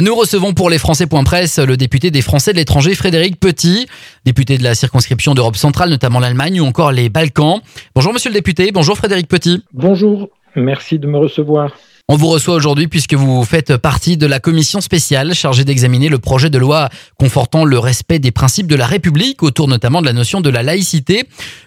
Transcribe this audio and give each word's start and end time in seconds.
Nous 0.00 0.14
recevons 0.14 0.54
pour 0.54 0.70
les 0.70 0.78
Français.press 0.78 1.58
le 1.58 1.76
député 1.76 2.10
des 2.10 2.22
Français 2.22 2.52
de 2.52 2.56
l'étranger 2.56 2.94
Frédéric 2.94 3.38
Petit, 3.38 3.86
député 4.24 4.56
de 4.56 4.64
la 4.64 4.74
circonscription 4.74 5.34
d'Europe 5.34 5.56
centrale, 5.56 5.90
notamment 5.90 6.20
l'Allemagne 6.20 6.58
ou 6.62 6.64
encore 6.64 6.90
les 6.90 7.10
Balkans. 7.10 7.60
Bonjour 7.94 8.14
monsieur 8.14 8.30
le 8.30 8.34
député, 8.34 8.72
bonjour 8.72 8.96
Frédéric 8.96 9.28
Petit. 9.28 9.62
Bonjour, 9.74 10.30
merci 10.56 10.98
de 10.98 11.06
me 11.06 11.18
recevoir. 11.18 11.72
On 12.08 12.16
vous 12.16 12.28
reçoit 12.28 12.54
aujourd'hui 12.54 12.88
puisque 12.88 13.12
vous 13.12 13.44
faites 13.44 13.76
partie 13.76 14.16
de 14.16 14.26
la 14.26 14.40
commission 14.40 14.80
spéciale 14.80 15.34
chargée 15.34 15.64
d'examiner 15.64 16.08
le 16.08 16.18
projet 16.18 16.48
de 16.48 16.56
loi 16.56 16.88
confortant 17.18 17.66
le 17.66 17.78
respect 17.78 18.18
des 18.18 18.30
principes 18.30 18.68
de 18.68 18.76
la 18.76 18.86
République 18.86 19.42
autour 19.42 19.68
notamment 19.68 20.00
de 20.00 20.06
la 20.06 20.14
notion 20.14 20.40
de 20.40 20.48
la 20.48 20.62
laïcité. 20.62 21.24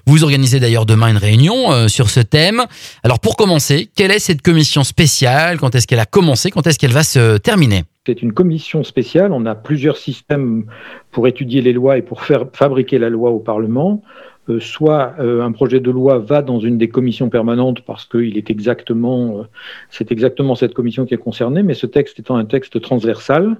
Vous 0.08 0.24
organisez 0.24 0.60
d'ailleurs 0.60 0.88
demain 0.88 1.10
une 1.10 1.18
réunion 1.18 1.72
euh, 1.72 1.88
sur 1.88 2.10
ce 2.10 2.20
thème. 2.20 2.66
Alors 3.04 3.20
pour 3.20 3.38
commencer, 3.38 3.92
quelle 3.96 4.10
est 4.10 4.18
cette 4.18 4.42
commission 4.42 4.84
spéciale? 4.84 5.60
Quand 5.60 5.76
est-ce 5.76 5.86
qu'elle 5.86 6.00
a 6.00 6.08
commencé? 6.08 6.50
Quand 6.50 6.66
est-ce 6.66 6.80
qu'elle 6.80 6.94
va 6.94 7.04
se 7.04 7.38
terminer? 7.38 7.84
C'est 8.06 8.22
une 8.22 8.34
commission 8.34 8.84
spéciale. 8.84 9.32
On 9.32 9.46
a 9.46 9.56
plusieurs 9.56 9.98
systèmes 9.98 10.66
pour 11.12 11.28
étudier 11.28 11.62
les 11.62 11.72
lois 11.72 11.98
et 11.98 12.02
pour 12.02 12.22
faire 12.22 12.46
fabriquer 12.52 12.98
la 13.00 13.10
loi 13.10 13.32
au 13.32 13.40
Parlement. 13.40 14.02
Euh, 14.50 14.60
soit 14.60 15.16
euh, 15.20 15.42
un 15.42 15.54
projet 15.54 15.80
de 15.80 15.90
loi 15.90 16.20
va 16.20 16.42
dans 16.42 16.60
une 16.60 16.78
des 16.78 16.90
commissions 16.90 17.30
permanentes 17.30 17.80
parce 17.86 18.04
qu'il 18.06 18.38
est 18.38 18.50
exactement, 18.50 19.40
euh, 19.40 19.44
c'est 19.90 20.12
exactement 20.12 20.56
cette 20.56 20.74
commission 20.74 21.06
qui 21.06 21.14
est 21.14 21.18
concernée, 21.18 21.64
mais 21.64 21.76
ce 21.76 21.86
texte 21.86 22.20
étant 22.20 22.36
un 22.36 22.44
texte 22.44 22.82
transversal, 22.82 23.56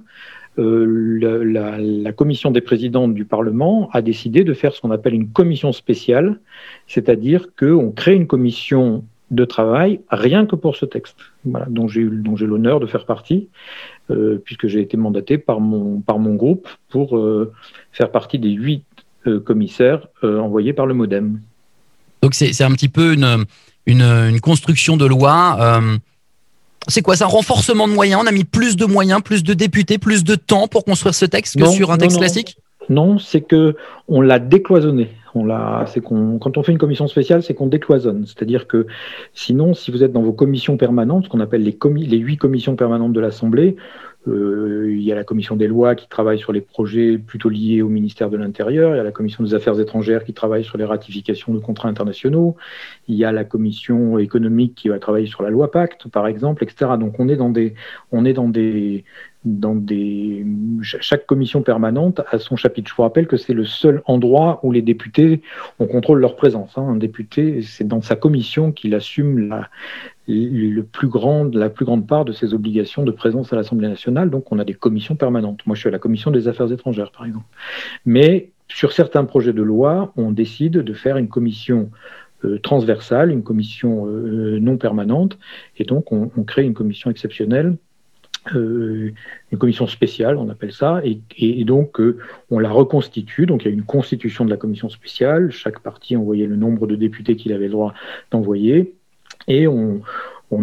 la, 0.56 1.78
la, 1.78 2.12
commission 2.12 2.52
des 2.52 2.60
présidents 2.60 3.08
du 3.08 3.24
Parlement 3.24 3.88
a 3.92 4.02
décidé 4.02 4.44
de 4.44 4.54
faire 4.54 4.72
ce 4.72 4.80
qu'on 4.80 4.92
appelle 4.92 5.14
une 5.14 5.30
commission 5.30 5.72
spéciale, 5.72 6.38
c'est-à-dire 6.86 7.48
qu'on 7.58 7.90
crée 7.90 8.14
une 8.14 8.28
commission 8.28 9.04
de 9.34 9.44
travail 9.44 10.00
rien 10.10 10.46
que 10.46 10.56
pour 10.56 10.76
ce 10.76 10.86
texte, 10.86 11.16
voilà, 11.44 11.66
dont 11.68 11.88
j'ai 11.88 12.02
l'honneur 12.02 12.80
de 12.80 12.86
faire 12.86 13.06
partie, 13.06 13.48
puisque 14.44 14.66
j'ai 14.66 14.80
été 14.80 14.96
mandaté 14.96 15.38
par 15.38 15.60
mon 15.60 16.00
par 16.00 16.18
mon 16.18 16.34
groupe 16.34 16.68
pour 16.88 17.18
faire 17.92 18.10
partie 18.10 18.38
des 18.38 18.50
huit 18.50 18.84
euh, 19.26 19.40
commissaire 19.40 20.06
euh, 20.22 20.38
envoyé 20.38 20.74
par 20.74 20.84
le 20.84 20.92
modem. 20.92 21.40
Donc 22.20 22.34
c'est 22.34 22.62
un 22.62 22.72
petit 22.72 22.90
peu 22.90 23.14
une, 23.14 23.46
une, 23.86 24.38
construction 24.42 24.98
de 24.98 25.06
loi. 25.06 25.56
Euh, 25.58 25.96
c'est 26.88 27.00
quoi 27.00 27.16
C'est 27.16 27.24
un 27.24 27.28
renforcement 27.28 27.88
de 27.88 27.94
moyens 27.94 28.20
On 28.22 28.26
a 28.26 28.32
mis 28.32 28.44
plus 28.44 28.76
de 28.76 28.84
moyens, 28.84 29.22
plus 29.22 29.42
de 29.42 29.54
députés, 29.54 29.96
plus 29.96 30.24
de 30.24 30.34
temps 30.34 30.68
pour 30.68 30.84
construire 30.84 31.14
ce 31.14 31.24
texte 31.24 31.58
que 31.58 31.66
sur 31.68 31.90
un 31.90 31.96
texte 31.96 32.18
classique? 32.18 32.58
Non, 32.90 33.18
c'est 33.18 33.40
que 33.40 33.76
on 34.08 34.20
l'a 34.20 34.38
décloisonné. 34.38 35.10
Quand 35.34 36.56
on 36.56 36.62
fait 36.62 36.72
une 36.72 36.78
commission 36.78 37.08
spéciale, 37.08 37.42
c'est 37.42 37.54
qu'on 37.54 37.66
décloisonne. 37.66 38.24
C'est-à-dire 38.24 38.68
que 38.68 38.86
sinon, 39.32 39.74
si 39.74 39.90
vous 39.90 40.04
êtes 40.04 40.12
dans 40.12 40.22
vos 40.22 40.32
commissions 40.32 40.76
permanentes, 40.76 41.24
ce 41.24 41.28
qu'on 41.28 41.40
appelle 41.40 41.64
les, 41.64 42.18
huit 42.18 42.36
commissions 42.36 42.76
permanentes 42.76 43.12
de 43.12 43.20
l'Assemblée, 43.20 43.76
il 44.26 45.02
y 45.02 45.12
a 45.12 45.14
la 45.14 45.24
commission 45.24 45.56
des 45.56 45.66
lois 45.66 45.94
qui 45.94 46.08
travaille 46.08 46.38
sur 46.38 46.52
les 46.52 46.60
projets 46.60 47.18
plutôt 47.18 47.48
liés 47.48 47.82
au 47.82 47.88
ministère 47.88 48.30
de 48.30 48.36
l'Intérieur. 48.36 48.94
Il 48.94 48.96
y 48.96 49.00
a 49.00 49.04
la 49.04 49.12
commission 49.12 49.44
des 49.44 49.54
affaires 49.54 49.78
étrangères 49.78 50.24
qui 50.24 50.32
travaille 50.32 50.64
sur 50.64 50.78
les 50.78 50.84
ratifications 50.84 51.52
de 51.52 51.58
contrats 51.58 51.88
internationaux. 51.88 52.56
Il 53.06 53.16
y 53.16 53.24
a 53.24 53.32
la 53.32 53.44
commission 53.44 54.18
économique 54.18 54.74
qui 54.74 54.88
va 54.88 54.98
travailler 54.98 55.26
sur 55.26 55.42
la 55.42 55.50
loi 55.50 55.70
Pacte, 55.70 56.08
par 56.08 56.26
exemple, 56.26 56.64
etc. 56.64 56.92
Donc 56.98 57.18
on 57.18 57.28
est 57.28 57.36
dans 57.36 57.50
des, 57.50 57.74
on 58.12 58.24
est 58.24 58.32
dans 58.32 58.48
des, 58.48 59.04
dans 59.44 59.74
des, 59.74 60.46
chaque 60.80 61.26
commission 61.26 61.62
permanente 61.62 62.22
a 62.30 62.38
son 62.38 62.56
chapitre. 62.56 62.90
Je 62.90 62.96
vous 62.96 63.02
rappelle 63.02 63.26
que 63.26 63.36
c'est 63.36 63.52
le 63.52 63.64
seul 63.66 64.02
endroit 64.06 64.60
où 64.62 64.72
les 64.72 64.82
députés, 64.82 65.42
on 65.78 65.86
contrôle 65.86 66.20
leur 66.20 66.36
présence. 66.36 66.78
Hein. 66.78 66.86
Un 66.88 66.96
député, 66.96 67.60
c'est 67.62 67.86
dans 67.86 68.00
sa 68.00 68.16
commission 68.16 68.72
qu'il 68.72 68.94
assume 68.94 69.48
la, 69.48 69.68
le 70.26 70.82
plus 70.82 71.08
la 71.52 71.70
plus 71.70 71.84
grande 71.84 72.06
part 72.06 72.24
de 72.24 72.32
ses 72.32 72.54
obligations 72.54 73.02
de 73.02 73.10
présence 73.10 73.52
à 73.52 73.56
l'Assemblée 73.56 73.88
nationale. 73.88 74.30
Donc, 74.30 74.52
on 74.52 74.58
a 74.58 74.64
des 74.64 74.74
commissions 74.74 75.16
permanentes. 75.16 75.60
Moi, 75.66 75.74
je 75.74 75.80
suis 75.80 75.88
à 75.88 75.92
la 75.92 75.98
commission 75.98 76.30
des 76.30 76.48
affaires 76.48 76.70
étrangères, 76.72 77.10
par 77.10 77.26
exemple. 77.26 77.46
Mais 78.06 78.50
sur 78.68 78.92
certains 78.92 79.24
projets 79.24 79.52
de 79.52 79.62
loi, 79.62 80.12
on 80.16 80.30
décide 80.30 80.72
de 80.72 80.94
faire 80.94 81.16
une 81.16 81.28
commission 81.28 81.90
euh, 82.44 82.58
transversale, 82.58 83.30
une 83.30 83.42
commission 83.42 84.06
euh, 84.06 84.58
non 84.60 84.76
permanente, 84.76 85.38
et 85.78 85.84
donc 85.84 86.12
on, 86.12 86.28
crée 86.44 86.64
une 86.64 86.74
commission 86.74 87.10
exceptionnelle 87.10 87.76
euh, 88.54 89.12
une 89.52 89.58
commission 89.58 89.86
spéciale, 89.86 90.36
on 90.36 90.50
appelle 90.50 90.72
ça, 90.72 91.00
et, 91.02 91.64
donc 91.64 91.98
on 92.50 92.58
la 92.58 92.70
reconstitue. 92.70 93.46
Donc 93.46 93.62
il 93.62 93.68
y 93.68 93.70
a 93.70 93.72
une 93.72 93.84
constitution 93.84 94.44
de 94.44 94.50
la 94.50 94.58
commission 94.58 94.90
spéciale. 94.90 95.50
Chaque 95.50 95.80
parti 95.80 96.14
envoyait 96.14 96.46
le 96.46 96.56
nombre 96.56 96.86
de 96.86 96.94
députés 96.94 97.36
qu'il 97.36 97.54
avait 97.54 97.66
le 97.66 97.72
droit 97.72 97.94
d'envoyer. 98.30 98.93
Et 99.48 99.66
on, 99.66 100.02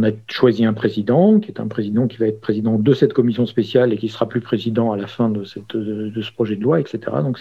a 0.03 0.12
choisi 0.30 0.64
un 0.64 0.74
président, 0.74 1.40
qui 1.40 1.52
est 1.52 1.59
un 1.59 1.68
président 1.68 2.08
qui 2.08 2.16
va 2.16 2.28
être 2.28 2.40
président 2.40 2.80
de 2.80 2.94
cette 2.94 3.12
commission 3.12 3.46
spéciale 3.46 3.92
et 3.92 3.97
qui 3.97 4.08
sera 4.08 4.28
plus 4.28 4.40
président 4.40 4.94
à 4.94 4.97
la 4.97 5.06
fin 5.06 5.30
de, 5.30 5.44
cette, 5.44 5.75
de 5.75 6.22
ce 6.22 6.31
projet 6.31 6.56
de 6.56 6.64
loi, 6.64 6.80
etc. 6.80 7.00
Donc 7.22 7.40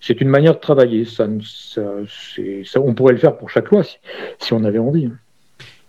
c'est 0.00 0.20
une 0.20 0.28
manière 0.28 0.54
de 0.54 0.60
travailler. 0.60 1.04
Ça, 1.04 1.28
ça, 1.44 2.80
on 2.80 2.94
pourrait 2.94 3.12
le 3.12 3.18
faire 3.18 3.36
pour 3.36 3.50
chaque 3.50 3.70
loi 3.70 3.82
si, 3.82 3.98
si 4.38 4.54
on 4.54 4.64
avait 4.64 4.78
envie. 4.78 5.10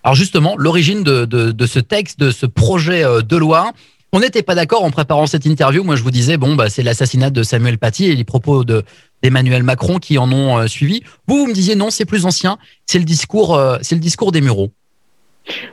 Alors 0.04 0.16
justement, 0.16 0.56
l'origine 0.58 1.04
de, 1.04 1.26
de, 1.26 1.66
ce 1.66 1.80
texte, 1.80 2.20
de 2.20 2.32
ce 2.32 2.46
projet 2.46 3.04
euh, 3.04 3.22
de 3.22 3.38
loi, 3.38 3.72
on 4.14 4.20
n'était 4.20 4.44
pas 4.44 4.56
d'accord 4.56 4.84
en 4.84 4.92
préparant 4.92 5.28
cette 5.28 5.46
interview. 5.46 5.84
Moi, 5.84 5.96
je 5.96 6.04
vous 6.04 6.12
disais, 6.12 6.38
bon, 6.38 6.56
bah, 6.56 6.70
c'est 6.70 6.84
l'assassinat 6.84 7.30
de 7.30 7.44
Samuel 7.44 7.78
Paty 7.78 8.06
et 8.06 8.16
les 8.16 8.24
propos 8.24 8.66
d'Emmanuel 8.66 9.64
Macron 9.64 10.00
qui 10.00 10.18
en 10.18 10.32
ont 10.32 10.58
euh, 10.58 10.68
suivi. 10.68 11.02
Vous, 11.28 11.38
vous 11.38 11.48
me 11.48 11.54
disiez 11.54 11.76
non, 11.76 11.90
c'est 11.92 12.06
plus 12.06 12.26
ancien. 12.26 12.58
C'est 12.86 13.00
le 13.00 13.06
discours, 13.06 13.56
euh, 13.56 13.78
c'est 13.82 13.96
le 13.96 14.02
discours 14.02 14.32
des 14.32 14.42
Mureaux. 14.42 14.72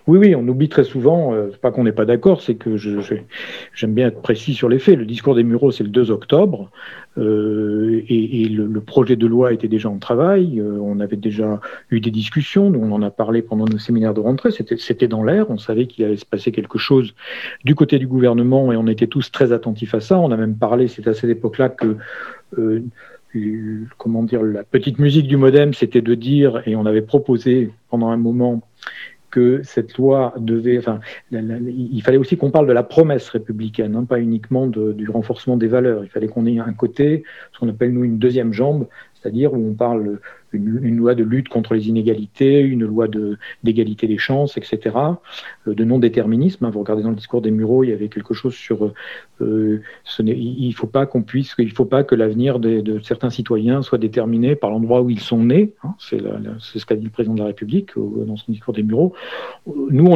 Oui, 0.06 0.18
oui, 0.18 0.34
on 0.34 0.46
oublie 0.48 0.68
très 0.68 0.84
souvent, 0.84 1.34
euh, 1.34 1.50
pas 1.60 1.70
qu'on 1.70 1.84
n'est 1.84 1.92
pas 1.92 2.06
d'accord, 2.06 2.40
c'est 2.40 2.54
que 2.54 2.76
j'aime 2.76 3.94
bien 3.94 4.08
être 4.08 4.22
précis 4.22 4.54
sur 4.54 4.68
les 4.68 4.78
faits. 4.78 4.98
Le 4.98 5.04
discours 5.04 5.34
des 5.34 5.44
Mureaux, 5.44 5.70
c'est 5.70 5.84
le 5.84 5.90
2 5.90 6.10
octobre, 6.10 6.70
euh, 7.18 8.02
et, 8.08 8.48
le, 8.48 8.80
projet 8.80 9.16
de 9.16 9.26
loi 9.26 9.52
était 9.52 9.68
déjà 9.68 9.90
en 9.90 9.98
travail, 9.98 10.60
euh, 10.60 10.78
on 10.80 11.00
avait 11.00 11.16
déjà 11.16 11.60
eu 11.90 12.00
des 12.00 12.10
discussions, 12.10 12.68
on 12.68 12.92
en 12.92 13.02
a 13.02 13.10
parlé 13.10 13.42
pendant 13.42 13.66
nos 13.66 13.78
séminaires 13.78 14.14
de 14.14 14.20
rentrée, 14.20 14.50
c'était 14.50 15.08
dans 15.08 15.22
l'air, 15.22 15.50
on 15.50 15.58
savait 15.58 15.86
qu'il 15.86 16.04
allait 16.04 16.16
se 16.16 16.26
passer 16.26 16.52
quelque 16.52 16.78
chose 16.78 17.14
du 17.64 17.74
côté 17.74 17.98
du 17.98 18.06
gouvernement, 18.06 18.72
et 18.72 18.76
on 18.76 18.86
était 18.86 19.08
tous 19.08 19.30
très 19.30 19.52
attentifs 19.52 19.94
à 19.94 20.00
ça. 20.00 20.18
On 20.18 20.30
a 20.30 20.36
même 20.36 20.56
parlé, 20.56 20.88
c'est 20.88 21.06
à 21.06 21.14
cette 21.14 21.30
époque-là 21.30 21.68
que... 21.68 21.96
Euh, 22.58 22.82
comment 23.98 24.22
dire, 24.22 24.42
la 24.42 24.64
petite 24.64 24.98
musique 24.98 25.26
du 25.28 25.36
modem, 25.36 25.74
c'était 25.74 26.00
de 26.00 26.14
dire, 26.14 26.62
et 26.66 26.76
on 26.76 26.86
avait 26.86 27.02
proposé 27.02 27.70
pendant 27.90 28.08
un 28.08 28.16
moment 28.16 28.62
que 29.30 29.62
cette 29.62 29.96
loi 29.98 30.34
devait, 30.38 30.78
enfin, 30.78 31.00
il 31.30 32.00
fallait 32.02 32.16
aussi 32.16 32.36
qu'on 32.36 32.50
parle 32.50 32.66
de 32.66 32.72
la 32.72 32.82
promesse 32.82 33.28
républicaine, 33.28 33.94
hein, 33.96 34.04
pas 34.04 34.20
uniquement 34.20 34.66
du 34.66 35.08
renforcement 35.10 35.56
des 35.56 35.68
valeurs. 35.68 36.04
Il 36.04 36.10
fallait 36.10 36.28
qu'on 36.28 36.46
ait 36.46 36.58
un 36.58 36.72
côté, 36.72 37.24
ce 37.52 37.58
qu'on 37.58 37.68
appelle 37.68 37.92
nous 37.92 38.04
une 38.04 38.18
deuxième 38.18 38.52
jambe, 38.52 38.86
c'est-à-dire 39.20 39.52
où 39.52 39.70
on 39.70 39.74
parle 39.74 40.18
une, 40.52 40.96
loi 40.96 41.14
de 41.14 41.24
lutte 41.24 41.48
contre 41.48 41.74
les 41.74 41.88
inégalités, 41.88 42.60
une 42.60 42.84
loi 42.84 43.06
d'égalité 43.62 44.06
des 44.06 44.18
chances, 44.18 44.56
etc., 44.56 44.96
euh, 45.66 45.74
de 45.74 45.84
non-déterminisme. 45.84 46.64
Hein. 46.64 46.70
Vous 46.70 46.80
regardez 46.80 47.02
dans 47.02 47.10
le 47.10 47.16
discours 47.16 47.42
des 47.42 47.50
Mureaux, 47.50 47.84
il 47.84 47.90
y 47.90 47.92
avait 47.92 48.08
quelque 48.08 48.34
chose 48.34 48.54
sur 48.54 48.92
euh, 49.40 49.82
il 50.20 50.68
ne 50.68 50.72
faut 50.72 50.86
pas 50.86 51.06
qu'on 51.06 51.22
puisse, 51.22 51.54
il 51.58 51.72
faut 51.72 51.84
pas 51.84 52.02
que 52.02 52.14
l'avenir 52.14 52.58
de, 52.58 52.98
certains 53.02 53.30
citoyens 53.30 53.82
soit 53.82 53.98
déterminé 53.98 54.56
par 54.56 54.70
l'endroit 54.70 55.02
où 55.02 55.10
ils 55.10 55.20
sont 55.20 55.44
nés. 55.44 55.74
Hein. 55.84 55.94
C'est 55.98 56.78
ce 56.78 56.86
qu'a 56.86 56.96
dit 56.96 57.04
le 57.04 57.10
président 57.10 57.34
de 57.34 57.40
la 57.40 57.46
République 57.46 57.90
dans 57.96 58.36
son 58.36 58.50
discours 58.50 58.74
des 58.74 58.82
Mureaux. 58.82 59.14
Nous, 59.66 60.06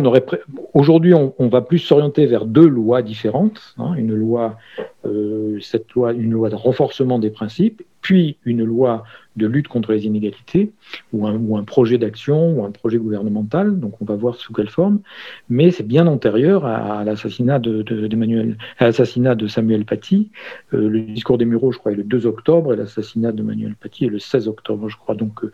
aujourd'hui, 0.75 1.15
on, 1.15 1.49
va 1.49 1.61
plus 1.61 1.79
s'orienter 1.79 2.27
vers 2.27 2.47
deux 2.47 2.67
lois 2.67 3.03
différentes. 3.03 3.75
Hein. 3.79 3.95
Une 3.95 4.15
loi, 4.15 4.57
euh, 5.05 5.59
cette 5.61 5.93
loi, 5.93 6.13
une 6.13 6.33
loi 6.33 6.49
de 6.49 6.55
renforcement 6.55 7.19
des 7.19 7.31
principes 7.31 7.83
puis 8.03 8.37
une 8.45 8.65
loi 8.65 9.05
de 9.37 9.47
lutte 9.47 9.69
contre 9.69 9.93
les 9.93 10.07
inégalités, 10.07 10.73
ou 11.13 11.27
un, 11.27 11.65
projet 11.65 11.97
d'action, 11.97 12.53
ou 12.53 12.65
un 12.65 12.71
projet 12.71 12.99
gouvernemental, 12.99 13.79
donc 13.79 14.01
on 14.01 14.05
va 14.05 14.15
voir 14.15 14.35
sous 14.37 14.53
quelle 14.53 14.69
forme, 14.69 15.01
mais 15.49 15.71
c'est 15.71 15.87
bien 15.87 16.07
antérieur 16.07 16.67
à, 16.67 17.03
l'assassinat 17.05 17.59
de, 17.59 17.83
de, 17.83 18.07
de 18.07 19.47
Samuel 19.47 19.85
Paty. 19.85 20.31
Euh, 20.75 20.89
le 20.89 21.01
discours 21.01 21.39
des 21.39 21.45
Mureaux, 21.45 21.73
je 21.73 21.79
crois, 21.79 21.93
est 21.93 21.97
le 21.97 22.05
2 22.05 22.27
octobre, 22.27 22.75
et 22.75 22.77
l'assassinat 22.77 23.33
de 23.33 23.43
Manuel 23.43 23.75
Paty 23.75 24.05
est 24.05 24.09
le 24.09 24.19
16 24.19 24.49
octobre, 24.49 24.89
je 24.89 24.97
crois. 24.97 25.15
Donc 25.15 25.45
euh, 25.45 25.53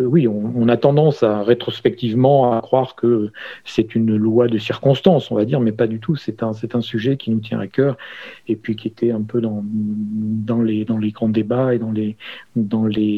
euh, 0.00 0.04
oui, 0.04 0.28
on, 0.28 0.68
a 0.68 0.76
tendance 0.76 1.22
à 1.22 1.42
rétrospectivement 1.42 2.52
à 2.52 2.60
croire 2.60 2.96
que 2.96 3.30
c'est 3.64 3.94
une 3.94 4.16
loi 4.16 4.48
de 4.48 4.58
circonstance, 4.58 5.30
on 5.30 5.36
va 5.36 5.44
dire, 5.44 5.60
mais 5.60 5.72
pas 5.72 5.86
du 5.86 6.00
tout. 6.00 6.16
C'est 6.16 6.42
un, 6.42 6.52
sujet 6.80 7.16
qui 7.16 7.30
nous 7.30 7.40
tient 7.40 7.58
à 7.58 7.66
cœur, 7.66 7.96
et 8.48 8.56
puis 8.56 8.76
qui 8.76 8.86
était 8.88 9.10
un 9.10 9.22
peu 9.22 9.40
dans, 9.40 9.64
les, 10.62 10.84
grands 11.12 11.28
débats 11.28 11.74
et 11.74 11.78
dans 11.78 11.92
les 11.92 13.15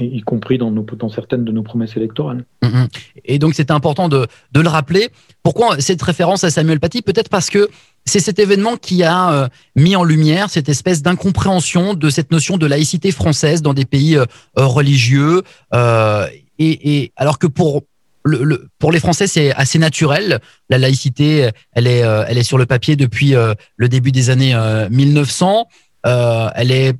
y 0.00 0.20
compris 0.20 0.58
dans, 0.58 0.72
certaines 1.08 1.44
de 1.44 1.52
nos 1.52 1.62
promesses 1.62 1.96
électorales. 1.96 2.44
Mhm. 2.62 2.88
Et 3.24 3.38
donc 3.38 3.54
c'est 3.54 3.70
important 3.70 4.08
de, 4.08 4.26
le 4.54 4.68
rappeler. 4.68 5.08
Pourquoi 5.42 5.80
cette 5.80 6.02
référence 6.02 6.44
à 6.44 6.50
Samuel 6.50 6.80
Paty? 6.80 7.02
Peut-être 7.02 7.28
parce 7.28 7.50
que 7.50 7.68
c'est 8.04 8.20
cet 8.20 8.38
événement 8.38 8.76
qui 8.76 9.02
a 9.02 9.32
euh, 9.32 9.48
mis 9.74 9.96
en 9.96 10.04
lumière 10.04 10.48
cette 10.50 10.68
espèce 10.68 11.02
d'incompréhension 11.02 11.94
de 11.94 12.10
cette 12.10 12.30
notion 12.30 12.56
de 12.56 12.66
laïcité 12.66 13.10
française 13.10 13.62
dans 13.62 13.74
des 13.74 13.84
pays 13.84 14.16
euh, 14.16 14.24
religieux. 14.56 15.42
Euh, 15.74 16.26
et, 16.58 17.12
alors 17.16 17.38
que 17.38 17.46
pour 17.46 17.82
les 18.24 19.00
Français, 19.00 19.26
c'est 19.26 19.52
assez 19.54 19.78
naturel. 19.78 20.40
La 20.70 20.78
laïcité, 20.78 21.50
elle 21.72 21.86
est, 21.86 21.98
elle 21.98 22.38
est 22.38 22.42
sur 22.42 22.56
le 22.56 22.64
papier 22.64 22.96
depuis 22.96 23.34
le 23.76 23.88
début 23.88 24.10
des 24.10 24.30
années 24.30 24.56
1900. 24.90 25.68
elle 26.02 26.70
est 26.72 26.94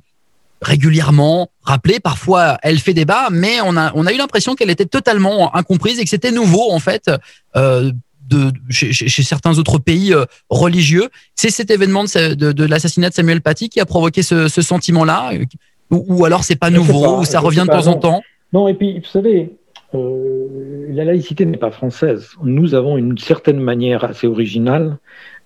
régulièrement 0.61 1.49
rappelée. 1.61 1.99
Parfois, 1.99 2.57
elle 2.63 2.79
fait 2.79 2.93
débat, 2.93 3.27
mais 3.31 3.59
on 3.63 3.75
a, 3.77 3.91
on 3.95 4.05
a 4.05 4.13
eu 4.13 4.17
l'impression 4.17 4.55
qu'elle 4.55 4.69
était 4.69 4.85
totalement 4.85 5.55
incomprise 5.55 5.99
et 5.99 6.03
que 6.03 6.09
c'était 6.09 6.31
nouveau 6.31 6.71
en 6.71 6.79
fait. 6.79 7.09
Euh, 7.55 7.91
de, 8.29 8.51
chez, 8.69 8.91
chez, 8.91 9.23
certains 9.23 9.57
autres 9.57 9.79
pays 9.79 10.13
euh, 10.13 10.25
religieux. 10.49 11.07
C'est 11.35 11.49
cet 11.49 11.71
événement 11.71 12.03
de, 12.03 12.33
de, 12.33 12.51
de 12.51 12.65
l'assassinat 12.65 13.09
de 13.09 13.13
Samuel 13.13 13.41
Paty 13.41 13.69
qui 13.69 13.79
a 13.79 13.85
provoqué 13.85 14.21
ce, 14.21 14.49
ce 14.49 14.61
sentiment-là 14.61 15.31
euh, 15.33 15.45
ou, 15.91 16.05
ou, 16.09 16.25
alors 16.25 16.43
c'est 16.43 16.57
pas 16.57 16.69
nouveau, 16.69 17.19
ou 17.19 17.23
ça 17.23 17.39
revient 17.39 17.63
de 17.65 17.71
temps 17.71 17.87
en 17.87 17.93
temps 17.95 18.21
Non, 18.51 18.67
et 18.67 18.73
puis 18.73 18.99
vous 18.99 19.05
savez, 19.05 19.55
euh, 19.95 20.87
la 20.89 21.05
laïcité 21.05 21.45
n'est 21.45 21.57
pas 21.57 21.71
française. 21.71 22.31
Nous 22.43 22.73
avons 22.73 22.97
une 22.97 23.17
certaine 23.17 23.59
manière 23.59 24.03
assez 24.03 24.27
originale 24.27 24.97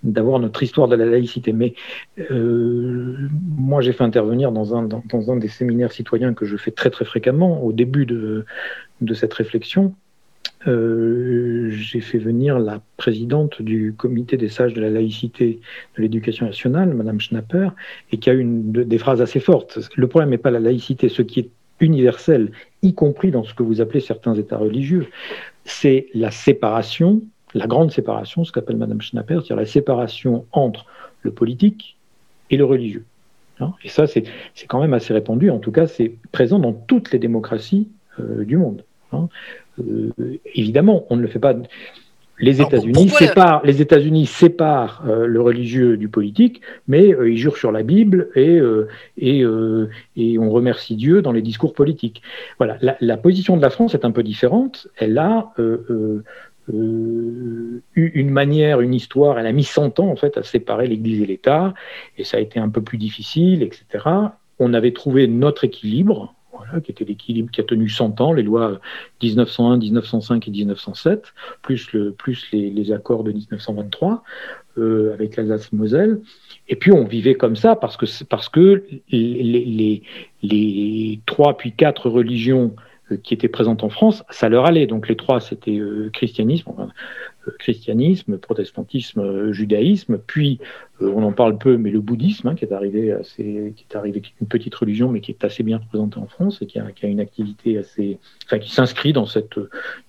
d'avoir 0.03 0.39
notre 0.39 0.63
histoire 0.63 0.87
de 0.87 0.95
la 0.95 1.05
laïcité. 1.05 1.53
Mais 1.53 1.73
euh, 2.31 3.15
moi, 3.57 3.81
j'ai 3.81 3.93
fait 3.93 4.03
intervenir 4.03 4.51
dans 4.51 4.75
un, 4.75 5.37
des 5.37 5.47
séminaires 5.47 5.91
citoyens 5.91 6.33
que 6.33 6.45
je 6.45 6.57
fais 6.57 6.71
très 6.71 6.89
très 6.89 7.05
fréquemment 7.05 7.63
au 7.63 7.71
début 7.71 8.05
de, 8.05 8.45
de 9.01 9.13
cette 9.13 9.33
réflexion. 9.33 9.93
Euh, 10.67 11.69
j'ai 11.71 12.01
fait 12.01 12.19
venir 12.19 12.59
la 12.59 12.81
présidente 12.97 13.61
du 13.61 13.93
comité 13.97 14.37
des 14.37 14.49
sages 14.49 14.73
de 14.73 14.81
la 14.81 14.91
laïcité 14.91 15.59
de 15.97 16.01
l'éducation 16.01 16.45
nationale, 16.45 16.93
Madame 16.93 17.19
Schnapper, 17.19 17.69
et 18.11 18.17
qui 18.17 18.29
a 18.29 18.33
une 18.33 18.71
des 18.71 18.97
phrases 18.99 19.21
assez 19.21 19.39
fortes. 19.39 19.79
Le 19.95 20.07
problème 20.07 20.29
n'est 20.29 20.37
pas 20.37 20.51
la 20.51 20.59
laïcité, 20.59 21.09
ce 21.09 21.23
qui 21.23 21.39
est 21.39 21.49
universel, 21.79 22.51
y 22.83 22.93
compris 22.93 23.31
dans 23.31 23.43
ce 23.43 23.55
que 23.55 23.63
vous 23.63 23.81
appelez 23.81 24.01
certains 24.01 24.35
États 24.35 24.57
religieux, 24.57 25.07
c'est 25.65 26.07
la 26.13 26.29
séparation 26.29 27.21
la 27.53 27.67
grande 27.67 27.91
séparation, 27.91 28.43
ce 28.43 28.51
qu'appelle 28.51 28.77
Madame 28.77 29.01
Schnapper, 29.01 29.35
c'est-à-dire 29.35 29.55
la 29.57 29.65
séparation 29.65 30.45
entre 30.51 30.85
le 31.21 31.31
politique 31.31 31.97
et 32.49 32.57
le 32.57 32.65
religieux. 32.65 33.05
Hein. 33.59 33.73
et 33.83 33.89
ça, 33.89 34.07
c'est 34.07 34.23
quand 34.67 34.81
même 34.81 34.93
assez 34.93 35.13
répandu. 35.13 35.49
En 35.51 35.59
tout 35.59 35.71
cas, 35.71 35.85
c'est 35.85 36.13
présent 36.31 36.57
dans 36.57 36.73
toutes 36.73 37.11
les 37.11 37.19
démocraties 37.19 37.87
euh, 38.19 38.43
du 38.43 38.57
monde. 38.57 38.83
Hein. 39.13 39.29
Euh, 39.79 40.11
évidemment, 40.55 41.05
on 41.09 41.15
ne 41.15 41.21
le 41.21 41.27
fait 41.27 41.39
pas. 41.39 41.53
Les 42.39 42.59
États-Unis 42.59 43.09
séparent, 43.09 43.61
les 43.63 43.83
États-Unis 43.83 44.25
séparent 44.25 45.03
euh, 45.07 45.27
le 45.27 45.41
religieux 45.41 45.95
du 45.95 46.09
politique, 46.09 46.61
mais 46.87 47.09
ils 47.23 47.37
jurent 47.37 47.57
sur 47.57 47.71
la 47.71 47.83
Bible 47.83 48.29
et, 48.33 48.59
et, 49.19 49.45
et, 50.17 50.39
on 50.39 50.49
remercie 50.49 50.95
Dieu 50.95 51.21
dans 51.21 51.31
les 51.31 51.43
discours 51.43 51.73
politiques. 51.73 52.23
Voilà, 52.57 52.77
la, 52.81 52.97
la, 52.99 53.17
position 53.17 53.57
de 53.57 53.61
la 53.61 53.69
France 53.69 53.93
est 53.93 54.05
un 54.05 54.11
peu 54.11 54.23
différente. 54.23 54.87
Elle 54.97 55.19
a 55.19 55.53
euh, 56.73 57.81
une 57.95 58.29
manière, 58.29 58.81
une 58.81 58.93
histoire. 58.93 59.39
Elle 59.39 59.47
a 59.47 59.51
mis 59.51 59.63
100 59.63 59.99
ans 59.99 60.09
en 60.09 60.15
fait 60.15 60.37
à 60.37 60.43
séparer 60.43 60.87
l'Église 60.87 61.21
et 61.21 61.25
l'État, 61.25 61.73
et 62.17 62.23
ça 62.23 62.37
a 62.37 62.39
été 62.39 62.59
un 62.59 62.69
peu 62.69 62.81
plus 62.81 62.97
difficile, 62.97 63.63
etc. 63.63 63.85
On 64.59 64.73
avait 64.73 64.93
trouvé 64.93 65.27
notre 65.27 65.63
équilibre, 65.63 66.33
voilà, 66.53 66.81
qui 66.81 66.91
était 66.91 67.05
l'équilibre 67.05 67.51
qui 67.51 67.61
a 67.61 67.63
tenu 67.63 67.89
100 67.89 68.21
ans, 68.21 68.33
les 68.33 68.43
lois 68.43 68.79
1901, 69.21 69.77
1905 69.77 70.47
et 70.47 70.51
1907, 70.51 71.33
plus, 71.61 71.91
le, 71.93 72.11
plus 72.11 72.47
les, 72.51 72.91
accords 72.91 73.23
de 73.23 73.31
1923 73.31 74.23
euh, 74.77 75.13
avec 75.13 75.35
l'Alsace-Moselle. 75.35 76.19
Et 76.69 76.75
puis 76.75 76.91
on 76.91 77.03
vivait 77.03 77.35
comme 77.35 77.55
ça 77.55 77.75
parce 77.75 77.97
que, 77.97 78.05
parce 78.25 78.49
que 78.49 78.83
les, 79.09 79.43
les, 79.43 80.03
les 80.43 81.19
trois 81.25 81.57
puis 81.57 81.73
quatre 81.73 82.09
religions 82.09 82.75
qui 83.15 83.33
étaient 83.33 83.47
présentes 83.47 83.83
en 83.83 83.89
France, 83.89 84.23
ça 84.29 84.49
leur 84.49 84.65
allait. 84.65 84.87
Donc 84.87 85.07
les 85.07 85.15
trois, 85.15 85.39
c'était 85.39 85.77
euh, 85.77 86.09
christianisme, 86.11 86.71
euh, 86.79 87.51
christianisme, 87.59 88.37
protestantisme, 88.37 89.51
judaïsme, 89.51 90.17
puis 90.17 90.59
on 90.99 91.23
en 91.23 91.31
parle 91.31 91.57
peu, 91.57 91.77
mais 91.77 91.89
le 91.89 91.99
bouddhisme, 91.99 92.49
hein, 92.49 92.55
qui 92.55 92.65
est 92.65 92.73
arrivé 92.73 93.11
assez, 93.11 93.73
qui 93.75 93.85
est 93.89 93.95
arrivé 93.95 94.21
une 94.39 94.47
petite 94.47 94.75
religion, 94.75 95.09
mais 95.09 95.19
qui 95.19 95.31
est 95.31 95.43
assez 95.43 95.63
bien 95.63 95.79
représentée 95.79 96.19
en 96.19 96.27
France 96.27 96.59
et 96.61 96.67
qui 96.67 96.77
a, 96.77 97.07
une 97.07 97.19
activité 97.19 97.79
assez, 97.79 98.19
enfin 98.45 98.59
qui 98.59 98.69
s'inscrit 98.69 99.11
dans 99.11 99.25
cette, 99.25 99.59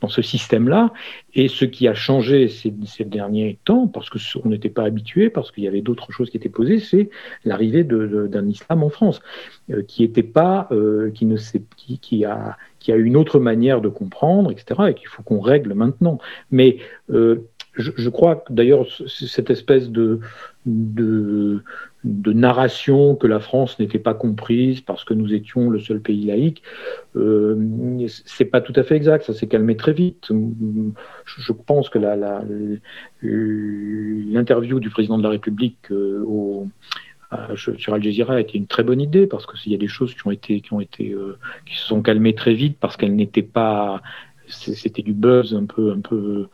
dans 0.03 0.09
ce 0.09 0.21
système-là. 0.21 0.93
Et 1.35 1.49
ce 1.49 1.65
qui 1.65 1.89
a 1.89 1.95
changé 1.95 2.49
ces, 2.49 2.71
derniers 3.05 3.59
temps, 3.65 3.87
parce 3.87 4.11
que 4.11 4.19
on 4.45 4.51
n'était 4.51 4.69
pas 4.69 4.85
habitué, 4.85 5.31
parce 5.31 5.51
qu'il 5.51 5.65
y 5.65 5.69
avait 5.69 5.81
d'autres 5.81 6.13
choses 6.13 6.29
qui 6.31 6.37
étaient 6.37 6.51
posées, 6.51 6.79
c'est 6.79 7.09
l'arrivée 7.45 7.85
d'un 7.85 8.47
islam 8.47 8.83
en 8.83 8.91
France, 8.91 9.23
qui 9.89 10.05
était 10.05 10.23
pas, 10.23 10.69
qui 11.15 11.25
ne 11.25 11.37
qui, 11.77 11.99
qui 11.99 12.25
a 12.25 12.57
qu'il 12.83 12.95
y 12.95 12.97
a 12.97 13.01
une 13.01 13.17
autre 13.17 13.39
manière 13.41 13.81
de 13.81 13.89
comprendre, 13.89 14.51
etc., 14.51 14.91
et 14.91 14.95
qu'il 14.95 15.09
faut 15.09 15.23
qu'on 15.23 15.41
règle 15.41 15.75
maintenant. 15.75 16.19
Mais 16.51 16.79
euh, 17.11 17.49
je, 17.75 18.11
crois 18.11 18.45
d'ailleurs 18.51 18.87
cette 19.07 19.51
espèce 19.51 19.89
de, 19.89 20.21
de, 20.67 21.63
narration 22.05 23.15
que 23.17 23.27
la 23.27 23.41
France 23.41 23.79
n'était 23.79 23.99
pas 23.99 24.13
comprise 24.15 24.81
parce 24.83 25.05
que 25.05 25.15
nous 25.15 25.33
étions 25.33 25.71
le 25.71 25.79
seul 25.79 26.01
pays 26.01 26.27
laïque, 26.27 26.63
euh, 27.17 27.57
c'est 28.27 28.45
pas 28.45 28.61
tout 28.61 28.75
à 28.77 28.83
fait 28.83 28.97
exact. 28.97 29.25
Ça 29.25 29.33
s'est 29.33 29.47
calmé 29.47 29.77
très 29.77 29.93
vite. 29.93 30.31
Je, 31.25 31.53
pense 31.53 31.89
que 31.89 31.99
l'interview 33.23 34.81
du 34.81 34.91
président 34.91 35.17
de 35.17 35.23
la 35.23 35.31
République 35.31 35.91
euh, 35.91 36.23
au 36.27 36.65
euh, 36.65 36.67
sur 37.57 37.95
Al 37.95 38.03
Jazeera 38.03 38.35
a 38.35 38.41
été 38.41 38.59
une 38.59 38.67
très 38.67 38.83
bonne 38.83 39.01
idée 39.01 39.27
parce 39.27 39.47
qu'il 39.47 39.73
y 39.73 39.75
a 39.75 39.79
des 39.79 39.89
choses 39.89 40.15
qui 40.15 40.27
ont 40.27 40.31
été 40.31 40.61
qui 40.61 40.73
ont 40.73 40.81
été 40.81 41.11
euh, 41.11 41.39
qui 41.67 41.77
se 41.77 41.87
sont 41.87 42.03
calmées 42.03 42.35
très 42.35 42.55
vite 42.55 42.77
parce 42.81 42.97
qu'elles 42.97 43.15
n'étaient 43.15 43.43
pas 43.43 44.03
c'était 44.49 45.03
du 45.03 45.13
buzz 45.13 45.55
un 45.55 45.65
peu 45.65 45.93
un 45.93 46.01
peu 46.01 46.49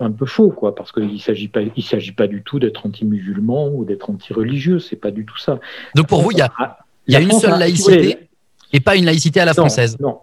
un, 0.00 0.10
peu 0.10 0.26
faux 0.26 0.50
quoi 0.50 0.74
parce 0.74 0.92
qu'il 0.92 1.20
s'agit 1.20 1.48
pas 1.48 1.60
il 1.62 1.82
s'agit 1.82 2.12
pas 2.12 2.26
du 2.26 2.42
tout 2.42 2.58
d'être 2.58 2.86
anti-musulman 2.86 3.68
ou 3.68 3.84
d'être 3.84 4.10
anti-religieux 4.10 4.78
c'est 4.78 4.96
pas 4.96 5.10
du 5.10 5.24
tout 5.24 5.38
ça. 5.38 5.60
Donc 5.94 6.06
pour 6.08 6.22
vous 6.22 6.32
il 6.32 6.38
y 6.38 6.42
a 6.42 6.52
il 7.06 7.14
y 7.14 7.16
a 7.16 7.20
une 7.20 7.32
seule 7.32 7.58
laïcité 7.58 8.28
et 8.72 8.80
pas 8.80 8.96
une 8.96 9.04
laïcité 9.04 9.40
à 9.40 9.44
la 9.44 9.54
française? 9.54 9.96
Non, 9.98 10.18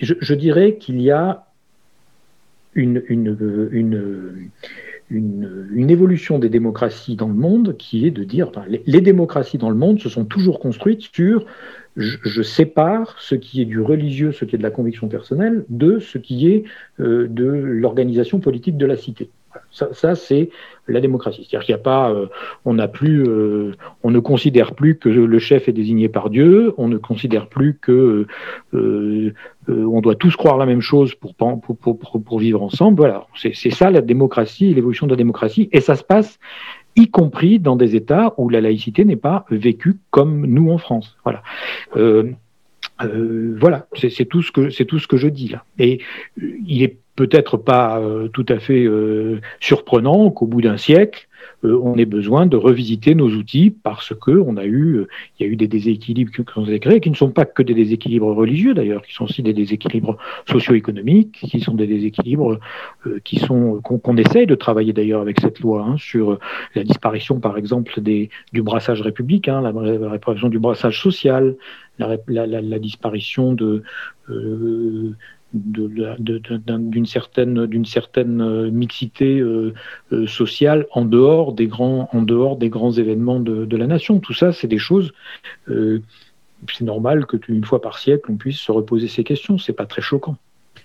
Je, 0.00 0.14
je 0.20 0.34
dirais 0.34 0.76
qu'il 0.76 1.00
y 1.00 1.10
a 1.10 1.46
une, 2.74 3.02
une, 3.08 3.36
une, 3.38 3.68
une, 3.72 4.50
une, 5.10 5.90
évolution 5.90 6.38
des 6.38 6.48
démocraties 6.48 7.16
dans 7.16 7.28
le 7.28 7.34
monde 7.34 7.76
qui 7.78 8.06
est 8.06 8.10
de 8.10 8.24
dire 8.24 8.50
les, 8.68 9.00
démocraties 9.00 9.58
dans 9.58 9.70
le 9.70 9.76
monde 9.76 10.00
se 10.00 10.08
sont 10.08 10.24
toujours 10.24 10.58
construites 10.58 11.02
sur 11.12 11.46
je, 11.96 12.18
je, 12.24 12.42
sépare 12.42 13.16
ce 13.20 13.34
qui 13.34 13.62
est 13.62 13.64
du 13.64 13.80
religieux, 13.80 14.32
ce 14.32 14.44
qui 14.44 14.56
est 14.56 14.58
de 14.58 14.62
la 14.62 14.70
conviction 14.70 15.08
personnelle, 15.08 15.64
de 15.70 15.98
ce 15.98 16.18
qui 16.18 16.48
est 16.48 16.64
euh, 17.00 17.26
de 17.28 17.44
l'organisation 17.44 18.40
politique 18.40 18.76
de 18.76 18.84
la 18.84 18.96
cité. 18.96 19.30
Ça, 19.70 20.14
c'est 20.14 20.50
la 20.88 21.00
démocratie. 21.00 21.46
C'est-à-dire 21.48 21.66
qu'il 21.66 21.74
n'y 21.74 21.80
a 21.80 21.82
pas, 21.82 22.10
euh, 22.10 22.26
on 22.64 22.74
n'a 22.74 22.88
plus, 22.88 23.24
euh, 23.26 23.72
on 24.02 24.10
ne 24.10 24.18
considère 24.18 24.74
plus 24.74 24.96
que 24.98 25.08
le 25.08 25.38
chef 25.38 25.68
est 25.68 25.72
désigné 25.72 26.08
par 26.08 26.30
Dieu, 26.30 26.74
on 26.78 26.88
ne 26.88 26.96
considère 26.96 27.48
plus 27.48 27.78
que 27.80 28.26
euh, 28.74 29.32
on 29.68 30.00
doit 30.00 30.14
tous 30.14 30.36
croire 30.36 30.56
la 30.58 30.66
même 30.66 30.80
chose 30.80 31.14
pour, 31.14 32.38
vivre 32.38 32.62
ensemble. 32.62 32.98
Voilà, 32.98 33.26
c'est 33.34 33.70
ça 33.70 33.90
la 33.90 34.00
démocratie, 34.00 34.72
l'évolution 34.74 35.06
de 35.06 35.12
la 35.12 35.16
démocratie, 35.16 35.68
et 35.72 35.80
ça 35.80 35.96
se 35.96 36.04
passe 36.04 36.38
y 36.94 37.08
compris 37.10 37.58
dans 37.58 37.76
des 37.76 37.94
États 37.94 38.32
où 38.38 38.48
la 38.48 38.60
laïcité 38.60 39.04
n'est 39.04 39.16
pas 39.16 39.44
vécue 39.50 39.96
comme 40.10 40.46
nous 40.46 40.70
en 40.70 40.78
France. 40.78 41.16
Voilà. 41.24 41.42
Voilà, 42.98 43.86
c'est 43.94 44.24
tout 44.24 44.42
ce 44.42 44.50
que 44.52 44.70
c'est 44.70 44.86
tout 44.86 44.98
ce 44.98 45.06
que 45.06 45.16
je 45.16 45.28
dis 45.28 45.48
là. 45.48 45.64
Et 45.78 46.00
il 46.40 46.82
est 46.82 46.96
peut-être 47.16 47.56
pas 47.56 47.98
euh, 47.98 48.28
tout 48.28 48.46
à 48.48 48.58
fait 48.58 48.84
euh, 48.84 49.40
surprenant 49.58 50.30
qu'au 50.30 50.46
bout 50.46 50.60
d'un 50.60 50.76
siècle, 50.76 51.26
euh, 51.64 51.80
on 51.82 51.96
ait 51.96 52.04
besoin 52.04 52.44
de 52.46 52.56
revisiter 52.56 53.14
nos 53.14 53.28
outils 53.30 53.70
parce 53.70 54.12
que 54.14 54.30
on 54.30 54.56
a 54.58 54.66
eu, 54.66 55.06
il 55.38 55.46
y 55.46 55.48
a 55.48 55.50
eu 55.50 55.56
des 55.56 55.68
déséquilibres 55.68 56.30
qui 56.30 56.58
ont 56.58 56.66
été 56.66 56.78
créés, 56.78 57.00
qui 57.00 57.10
ne 57.10 57.14
sont 57.14 57.30
pas 57.30 57.46
que 57.46 57.62
des 57.62 57.72
déséquilibres 57.72 58.34
religieux 58.34 58.74
d'ailleurs, 58.74 59.02
qui 59.02 59.14
sont 59.14 59.24
aussi 59.24 59.42
des 59.42 59.54
déséquilibres 59.54 60.18
socio-économiques, 60.50 61.32
qui 61.32 61.60
sont 61.60 61.74
des 61.74 61.86
déséquilibres 61.86 62.58
qui 63.24 63.38
sont 63.38 63.80
qu'on 63.82 63.98
qu 63.98 64.20
essaye 64.20 64.46
de 64.46 64.54
travailler 64.54 64.92
d'ailleurs 64.92 65.22
avec 65.22 65.40
cette 65.40 65.60
loi 65.60 65.86
hein, 65.88 65.96
sur 65.98 66.38
la 66.74 66.84
disparition 66.84 67.40
par 67.40 67.56
exemple 67.56 68.00
des, 68.00 68.28
du 68.52 68.62
brassage 68.62 69.00
républicain, 69.00 69.62
la, 69.62 69.72
la 69.72 70.10
réparation 70.10 70.48
du 70.48 70.58
brassage 70.58 71.00
social, 71.00 71.54
la, 71.98 72.78
disparition 72.78 73.54
de 73.54 73.82
d'une 75.56 77.06
certaine 77.06 77.66
d'une 77.66 77.84
certaine 77.84 78.40
euh, 78.40 78.70
mixité 78.70 79.38
euh, 79.38 79.74
euh, 80.12 80.26
sociale 80.26 80.86
en 80.92 81.04
dehors 81.04 81.52
des 81.52 81.66
grands 81.66 82.08
en 82.12 82.22
dehors 82.22 82.56
des 82.56 82.68
grands 82.68 82.92
événements 82.92 83.40
de, 83.40 83.64
de 83.64 83.76
la 83.76 83.86
nation. 83.86 84.18
Tout 84.20 84.34
ça 84.34 84.52
c'est 84.52 84.68
des 84.68 84.78
choses 84.78 85.12
c'est 85.68 86.84
normal 86.84 87.26
que 87.26 87.36
une 87.48 87.64
fois 87.64 87.82
par 87.82 87.98
siècle 87.98 88.30
on 88.30 88.36
puisse 88.36 88.58
se 88.58 88.72
reposer 88.72 89.08
ces 89.08 89.24
questions. 89.24 89.58
C'est 89.58 89.72
pas 89.72 89.86
très 89.86 90.02
choquant. 90.02 90.36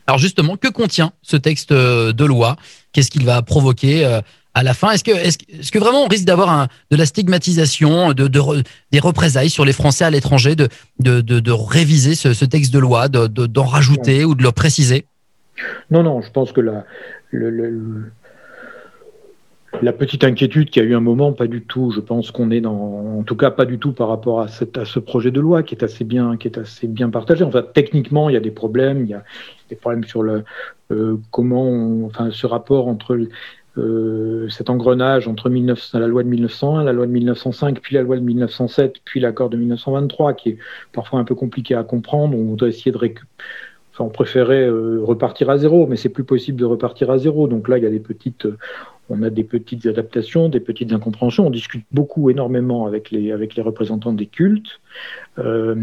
Alors 0.07 0.17
justement 0.17 0.57
que 0.57 0.67
contient 0.67 1.13
ce 1.21 1.37
texte 1.37 1.71
de 1.71 2.25
loi? 2.25 2.55
Qu'est-ce 2.91 3.09
qu'il 3.09 3.25
va 3.25 3.41
provoquer 3.41 4.19
à 4.53 4.63
la 4.63 4.73
fin 4.73 4.91
Est-ce 4.91 5.03
que, 5.03 5.11
est 5.11 5.41
-ce, 5.61 5.71
que 5.71 5.79
vraiment 5.79 6.03
on 6.03 6.07
risque 6.07 6.25
d'avoir 6.25 6.67
de 6.89 6.97
la 6.97 7.05
stigmatisation, 7.05 8.13
de, 8.13 8.27
de, 8.27 8.41
des 8.91 8.99
représailles 8.99 9.49
sur 9.49 9.65
les 9.65 9.73
Français 9.73 10.05
à 10.05 10.09
l'étranger, 10.09 10.55
de, 10.55 10.67
de, 10.99 11.21
de, 11.21 11.51
réviser 11.51 12.15
ce, 12.15 12.33
ce, 12.33 12.45
texte 12.45 12.73
de 12.73 12.79
loi, 12.79 13.07
d'en 13.07 13.27
de, 13.27 13.59
rajouter 13.59 14.25
ou 14.25 14.35
de 14.35 14.43
le 14.43 14.51
préciser? 14.51 15.05
Non, 15.89 16.03
non, 16.03 16.21
je 16.21 16.31
pense 16.31 16.51
que 16.51 16.61
la, 16.61 16.85
la 19.81 19.93
petite 19.93 20.23
inquiétude 20.23 20.69
qu'il 20.69 20.83
y 20.83 20.85
a 20.85 20.89
eu 20.89 20.95
un 20.95 21.01
moment, 21.01 21.31
pas 21.31 21.47
du 21.47 21.61
tout. 21.61 21.91
Je 21.91 22.01
pense 22.01 22.31
qu'on 22.31 22.51
est 22.51 22.61
dans, 22.61 23.19
en 23.19 23.23
tout 23.23 23.35
cas, 23.35 23.51
pas 23.51 23.65
du 23.65 23.79
tout 23.79 23.93
par 23.93 24.09
rapport 24.09 24.41
à, 24.41 24.47
cette, 24.47 24.77
à 24.77 24.85
ce 24.85 24.99
projet 24.99 25.31
de 25.31 25.39
loi 25.39 25.63
qui 25.63 25.75
est 25.75 25.83
assez 25.83 26.03
bien, 26.03 26.35
qui 26.37 26.47
est 26.47 26.57
assez 26.57 26.87
bien 26.87 27.09
partagé. 27.09 27.43
Enfin, 27.43 27.63
techniquement, 27.73 28.29
il 28.29 28.33
y 28.33 28.37
a 28.37 28.41
des 28.41 28.51
problèmes. 28.51 29.03
Il 29.05 29.09
y 29.09 29.13
a 29.13 29.23
des 29.69 29.75
problèmes 29.75 30.03
sur 30.03 30.23
le 30.23 30.43
euh, 30.91 31.17
comment, 31.31 32.05
enfin, 32.05 32.29
ce 32.31 32.45
rapport 32.45 32.87
entre 32.87 33.17
euh, 33.77 34.49
cet 34.49 34.69
engrenage 34.69 35.27
entre 35.27 35.49
19, 35.49 35.91
la 35.93 36.07
loi 36.07 36.23
de 36.23 36.27
1901, 36.27 36.83
la 36.83 36.93
loi 36.93 37.05
de 37.05 37.11
1905, 37.11 37.79
puis 37.79 37.95
la 37.95 38.01
loi 38.01 38.17
de 38.17 38.21
1907, 38.21 38.95
puis 39.05 39.19
l'accord 39.19 39.49
de 39.49 39.57
1923, 39.57 40.33
qui 40.33 40.49
est 40.49 40.57
parfois 40.91 41.19
un 41.19 41.23
peu 41.23 41.35
compliqué 41.35 41.75
à 41.75 41.83
comprendre. 41.83 42.37
On 42.37 42.55
doit 42.55 42.67
essayer 42.67 42.91
de 42.91 42.97
récupérer 42.97 43.27
on 44.01 44.09
préférait 44.09 44.67
euh, 44.67 44.99
repartir 45.03 45.49
à 45.49 45.57
zéro, 45.57 45.87
mais 45.87 45.95
c'est 45.95 46.09
plus 46.09 46.23
possible 46.23 46.59
de 46.59 46.65
repartir 46.65 47.09
à 47.11 47.17
zéro. 47.17 47.47
Donc 47.47 47.67
là, 47.67 47.77
il 47.77 47.83
y 47.83 47.87
a 47.87 47.89
des 47.89 47.99
petites, 47.99 48.47
on 49.11 49.23
a 49.23 49.29
des 49.29 49.43
petites 49.43 49.85
adaptations, 49.85 50.49
des 50.49 50.59
petites 50.59 50.93
incompréhensions. 50.93 51.47
On 51.47 51.49
discute 51.49 51.85
beaucoup, 51.91 52.29
énormément 52.29 52.85
avec 52.85 53.11
les, 53.11 53.31
avec 53.31 53.55
les 53.55 53.61
représentants 53.61 54.13
des 54.13 54.25
cultes. 54.25 54.79
Euh, 55.39 55.75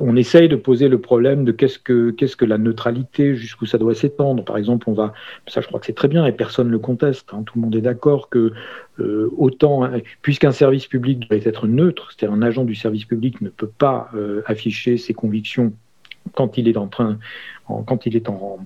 on, 0.00 0.16
essaye 0.16 0.48
de 0.48 0.56
poser 0.56 0.88
le 0.88 1.00
problème 1.00 1.44
de 1.44 1.52
qu'est-ce 1.52 1.78
que, 1.78 2.10
qu'est-ce 2.10 2.36
que 2.36 2.44
la 2.44 2.58
neutralité, 2.58 3.34
jusqu'où 3.34 3.66
ça 3.66 3.78
doit 3.78 3.94
s'étendre. 3.94 4.44
Par 4.44 4.56
exemple, 4.56 4.88
on 4.88 4.92
va, 4.92 5.14
ça 5.46 5.60
je 5.60 5.66
crois 5.66 5.80
que 5.80 5.86
c'est 5.86 5.94
très 5.94 6.08
bien 6.08 6.26
et 6.26 6.32
personne 6.32 6.66
ne 6.66 6.72
le 6.72 6.78
conteste. 6.78 7.28
Hein. 7.32 7.42
tout 7.44 7.58
le 7.58 7.62
monde 7.62 7.76
est 7.76 7.80
d'accord 7.80 8.28
que 8.28 8.52
euh, 8.98 9.30
autant, 9.36 9.88
puisqu'un 10.20 10.52
service 10.52 10.86
public 10.86 11.28
doit 11.28 11.38
être 11.38 11.66
neutre, 11.66 12.10
c'est-à-dire 12.10 12.36
un 12.36 12.42
agent 12.42 12.64
du 12.64 12.74
service 12.74 13.04
public 13.04 13.40
ne 13.40 13.48
peut 13.48 13.70
pas 13.78 14.10
afficher 14.46 14.96
ses 14.96 15.14
convictions 15.14 15.72
quand 16.34 16.58
il 16.58 16.68
est 16.68 16.76
en 16.76 16.86
train, 16.86 17.18
quand 17.66 18.06
il 18.06 18.16
est 18.16 18.28
en, 18.28 18.58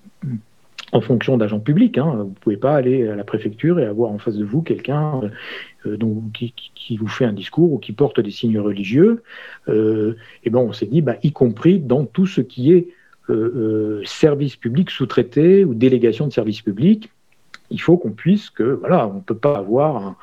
en 0.92 1.00
fonction 1.00 1.37
d'agent 1.37 1.61
public. 1.61 1.99
Hein. 1.99 2.12
Vous 2.16 2.25
ne 2.25 2.35
pouvez 2.35 2.56
pas 2.56 2.75
aller 2.75 3.08
à 3.08 3.16
la 3.16 3.25
préfecture 3.25 3.78
et 3.80 3.85
avoir 3.85 4.11
en 4.11 4.18
face 4.18 4.37
de 4.37 4.44
vous 4.44 4.62
quelqu'un 4.62 5.20
euh, 5.87 5.96
qui, 6.32 6.54
qui, 6.75 6.96
vous 6.96 7.08
fait 7.08 7.25
un 7.25 7.32
discours 7.32 7.73
ou 7.73 7.78
qui 7.78 7.92
porte 7.92 8.20
des 8.20 8.30
signes 8.30 8.58
religieux. 8.58 9.23
Euh, 9.68 10.16
et 10.44 10.50
ben 10.50 10.61
on 10.61 10.73
s'est 10.73 10.87
dit, 10.87 11.02
bah, 11.02 11.16
y 11.23 11.32
compris 11.32 11.80
dans 11.80 12.04
tout 12.04 12.26
ce 12.26 12.40
qui 12.40 12.73
est 12.73 12.88
euh, 13.28 14.02
service 14.04 14.56
public 14.56 14.90
sous-traité 14.90 15.64
ou 15.64 15.75
délégation 15.75 16.26
de 16.26 16.32
service 16.32 16.62
public, 16.62 17.11
il 17.70 17.80
faut 17.80 17.96
qu'on 17.96 18.12
puisse 18.12 18.50
que, 18.50 18.62
voilà, 18.62 19.08
on 19.08 19.14
ne 19.14 19.20
peut 19.20 19.37
pas 19.37 19.58
avoir 19.58 20.14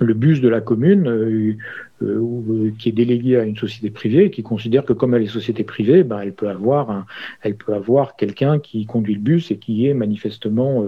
le 0.00 0.14
bus 0.14 0.40
de 0.40 0.48
la 0.48 0.60
commune 0.60 1.56
euh, 2.02 2.18
euh, 2.48 2.72
qui 2.78 2.88
est 2.88 2.92
délégué 2.92 3.36
à 3.36 3.44
une 3.44 3.56
société 3.56 3.90
privée 3.90 4.30
qui 4.30 4.42
considère 4.42 4.84
que 4.84 4.94
comme 4.94 5.14
elle 5.14 5.22
est 5.22 5.26
société 5.26 5.64
privée, 5.64 6.02
ben, 6.02 6.20
elle 6.20 6.32
peut 6.32 6.48
avoir 6.48 7.06
elle 7.42 7.56
peut 7.56 7.74
avoir 7.74 8.16
quelqu'un 8.16 8.58
qui 8.58 8.86
conduit 8.86 9.14
le 9.14 9.20
bus 9.20 9.50
et 9.50 9.58
qui 9.58 9.86
est 9.86 9.92
manifestement 9.92 10.86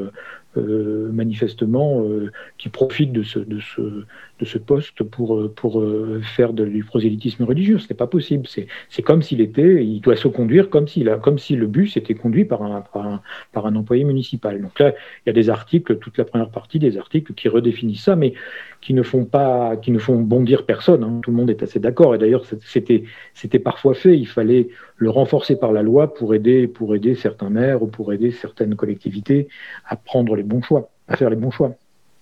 euh, 0.56 1.10
manifestement 1.12 2.04
qui 2.58 2.68
profite 2.68 3.10
de 3.10 3.22
ce, 3.22 3.38
de 3.38 3.58
ce, 3.60 3.80
de 3.80 4.44
ce 4.44 4.58
poste 4.58 5.02
pour, 5.02 5.50
pour 5.54 5.82
faire 6.36 6.52
du 6.52 6.84
prosélytisme 6.84 7.44
religieux. 7.44 7.78
Ce 7.78 7.88
n'est 7.88 7.96
pas 7.96 8.06
possible. 8.06 8.46
C'est 8.90 9.02
comme 9.02 9.22
s'il 9.22 9.40
était, 9.40 9.82
il 9.82 10.00
doit 10.00 10.16
se 10.16 10.28
conduire 10.28 10.68
comme, 10.68 10.84
a, 11.06 11.16
comme 11.16 11.38
si 11.38 11.56
le 11.56 11.66
bus 11.66 11.96
était 11.96 12.12
conduit 12.14 12.44
par 12.44 12.62
un, 12.62 12.82
par, 12.82 13.06
un, 13.06 13.22
par 13.52 13.64
un 13.64 13.76
employé 13.76 14.04
municipal. 14.04 14.60
Donc 14.60 14.78
là, 14.78 14.92
il 15.24 15.28
y 15.28 15.30
a 15.30 15.32
des 15.32 15.48
articles, 15.48 15.96
toute 15.96 16.18
la 16.18 16.26
première 16.26 16.50
partie 16.50 16.78
des 16.78 16.98
articles 16.98 17.32
qui 17.32 17.48
redéfinissent 17.48 18.04
ça, 18.04 18.14
mais 18.14 18.34
qui 18.82 18.92
ne 18.92 19.02
font 19.02 19.24
pas, 19.24 19.76
qui 19.76 19.90
ne 19.92 19.98
font 19.98 20.18
bondir 20.18 20.66
personne. 20.66 21.01
Hein. 21.02 21.20
Tout 21.22 21.30
le 21.30 21.36
monde 21.36 21.50
est 21.50 21.62
assez 21.62 21.78
d'accord. 21.78 22.14
Et 22.14 22.18
d'ailleurs, 22.18 22.44
c'était, 22.66 23.04
c'était 23.34 23.58
parfois 23.58 23.94
fait. 23.94 24.16
Il 24.16 24.26
fallait 24.26 24.68
le 24.96 25.10
renforcer 25.10 25.56
par 25.56 25.72
la 25.72 25.82
loi 25.82 26.14
pour 26.14 26.34
aider, 26.34 26.66
pour 26.66 26.94
aider 26.94 27.14
certains 27.14 27.50
maires 27.50 27.82
ou 27.82 27.86
pour 27.86 28.12
aider 28.12 28.30
certaines 28.30 28.76
collectivités 28.76 29.48
à 29.86 29.96
prendre 29.96 30.36
les 30.36 30.42
bons 30.42 30.62
choix, 30.62 30.90
à 31.08 31.16
faire 31.16 31.30
les 31.30 31.36
bons 31.36 31.50
choix. 31.50 31.74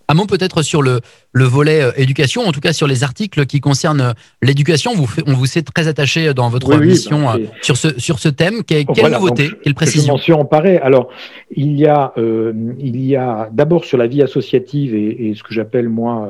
Un 0.08 0.14
mot 0.14 0.26
peut-être 0.26 0.62
sur 0.62 0.82
le, 0.82 0.98
le 1.32 1.44
volet 1.44 1.82
euh, 1.82 1.92
éducation, 1.94 2.42
en 2.42 2.50
tout 2.50 2.58
cas 2.58 2.72
sur 2.72 2.88
les 2.88 3.04
articles 3.04 3.46
qui 3.46 3.60
concernent 3.60 4.00
euh, 4.00 4.12
l'éducation. 4.42 4.92
Vous, 4.92 5.08
on 5.28 5.34
vous 5.34 5.46
sait 5.46 5.62
très 5.62 5.86
attaché 5.86 6.34
dans 6.34 6.48
votre 6.48 6.76
mission 6.78 7.26
ben, 7.26 7.38
euh, 7.38 7.46
sur, 7.62 7.76
ce, 7.76 7.96
sur 8.00 8.18
ce 8.18 8.28
thème. 8.28 8.64
Quelle, 8.64 8.86
nouveauté, 8.86 9.50
quelle 9.62 9.74
précision 9.74 10.06
Je 10.06 10.10
m'en 10.10 10.18
suis 10.18 10.32
emparé. 10.32 10.78
Alors, 10.78 11.10
il 11.54 11.78
y 11.78 11.86
a, 11.86 12.12
il 12.16 13.00
y 13.00 13.14
a 13.14 13.50
d'abord 13.52 13.84
sur 13.84 13.98
la 13.98 14.08
vie 14.08 14.20
associative 14.20 14.96
et, 14.96 15.28
et 15.28 15.34
ce 15.36 15.44
que 15.44 15.54
j'appelle 15.54 15.88
moi 15.88 16.28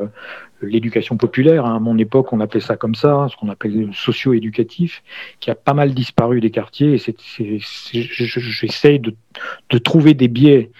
l'éducation 0.62 1.17
populaire. 1.17 1.67
Hein. 1.67 1.76
À 1.76 1.79
mon 1.79 1.99
époque, 1.99 2.33
on 2.33 2.40
appelait 2.40 2.61
ça 2.61 2.76
comme 2.76 2.95
ça, 2.95 3.26
ce 3.31 3.37
qu'on 3.37 3.49
appelle 3.49 3.90
socio-éducatif, 3.93 5.02
qui 5.40 5.50
a 5.50 5.55
pas 5.55 5.75
mal 5.75 5.95
disparu 5.95 6.40
des 6.40 6.50
quartiers. 6.50 6.95
Et 6.95 7.59
j'essaye 7.93 9.00
de, 9.00 9.79
trouver 9.79 10.14
des 10.14 10.29
biais 10.29 10.71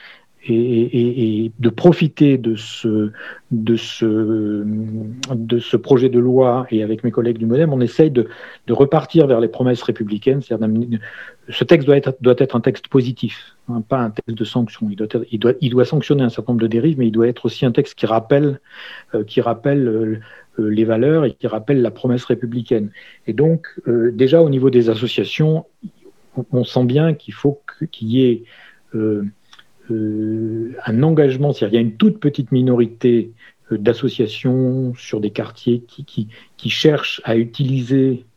et, 0.49 1.53
de 1.59 1.69
profiter 1.69 2.39
de 2.39 2.57
ce, 2.57 3.13
de, 3.51 3.77
ce, 3.77 4.65
de 5.35 5.59
ce 5.59 5.77
projet 5.77 6.09
de 6.09 6.19
loi 6.19 6.67
et 6.71 6.83
avec 6.83 7.05
mes 7.05 7.11
collègues 7.11 7.39
du 7.39 7.47
Modem, 7.47 7.73
on 7.73 7.81
essaye 7.81 8.11
de, 8.11 8.29
de 8.67 8.73
repartir 8.73 9.27
vers 9.27 9.41
les 9.41 9.49
promesses 9.49 9.83
républicaines. 9.83 10.41
Ce 11.51 11.65
texte 11.65 11.87
doit 11.87 11.97
être, 11.97 12.17
doit 12.21 12.35
être 12.39 12.57
un 12.57 12.61
texte 12.61 12.89
positif, 12.89 13.57
hein, 13.69 13.83
pas 13.87 13.99
un 13.99 14.11
texte 14.11 14.37
de 14.37 14.45
sanction. 14.45 14.89
Il 14.91 14.97
doit, 14.97 15.09
il, 15.31 15.39
doit, 15.39 15.53
il 15.61 15.71
doit 15.71 15.85
sanctionner 15.85 16.23
un 16.23 16.29
certain 16.29 16.53
nombre 16.53 16.63
de 16.63 16.69
dérives, 16.69 16.99
mais 16.99 17.07
il 17.07 17.13
doit 17.13 17.29
être 17.29 17.47
aussi 17.47 17.65
un 17.67 17.73
texte 17.73 17.95
qui 17.95 18.07
rappelle, 18.07 18.61
euh, 19.15 19.25
qui 19.25 19.41
rappelle 19.41 19.89
euh, 19.89 20.21
les 20.59 20.85
valeurs 20.85 21.25
et 21.25 21.33
qui 21.33 21.47
rappelle 21.47 21.83
la 21.83 21.91
promesse 21.91 22.25
républicaine. 22.25 22.91
Et 23.27 23.33
donc, 23.33 23.67
euh, 23.89 24.11
déjà 24.13 24.43
au 24.43 24.51
niveau 24.51 24.71
des 24.71 24.91
associations, 24.91 25.67
on, 26.53 26.65
sent 26.65 26.85
bien 26.85 27.15
qu'il 27.15 27.35
faut 27.35 27.61
qu'il 27.91 28.09
y 28.09 28.25
ait 28.25 28.45
euh, 29.91 30.73
un 30.87 31.03
engagement, 31.03 31.53
c'est-à-dire 31.53 31.81
il 31.81 31.83
y 31.83 31.85
a 31.85 31.89
une 31.89 31.97
toute 31.97 32.21
petite 32.21 32.53
minorité 32.53 33.33
euh, 33.73 33.79
d'associations 33.79 34.95
sur 34.95 35.21
des 35.21 35.31
quartiers 35.31 35.81
qui, 35.81 36.29
qui, 36.57 36.71
cherchent 36.71 37.21
à 37.25 37.37
utiliser, 37.37 38.25
euh, 38.25 38.30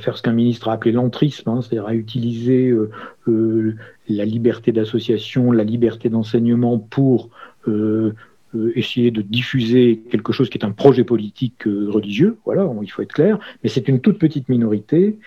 faire 0.00 0.16
ce 0.16 0.22
qu'un 0.22 0.32
ministre 0.32 0.68
a 0.68 0.72
appelé 0.72 0.92
l'entrisme, 0.92 1.48
hein, 1.48 1.60
c'est-à-dire 1.62 1.86
à 1.86 1.94
utiliser 1.94 2.74
la 3.26 4.24
liberté 4.24 4.72
d'association, 4.72 5.50
la 5.52 5.64
liberté 5.64 6.08
d'enseignement 6.08 6.78
pour 6.78 7.30
essayer 8.74 9.10
de 9.10 9.22
diffuser 9.22 10.02
quelque 10.10 10.32
chose 10.32 10.50
qui 10.50 10.58
est 10.58 10.64
un 10.64 10.72
projet 10.72 11.04
politique 11.04 11.64
religieux, 11.64 12.36
voilà, 12.44 12.70
il 12.82 12.88
faut 12.88 13.02
être 13.02 13.12
clair, 13.12 13.38
mais 13.62 13.68
c'est 13.68 13.88
une 13.88 14.00
toute 14.00 14.18
petite 14.18 14.48
minorité, 14.48 15.18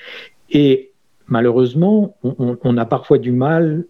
et 0.51 0.91
malheureusement, 1.27 2.15
on 2.23 2.77
a 2.77 2.85
parfois 2.85 3.17
du 3.17 3.31
mal 3.31 3.85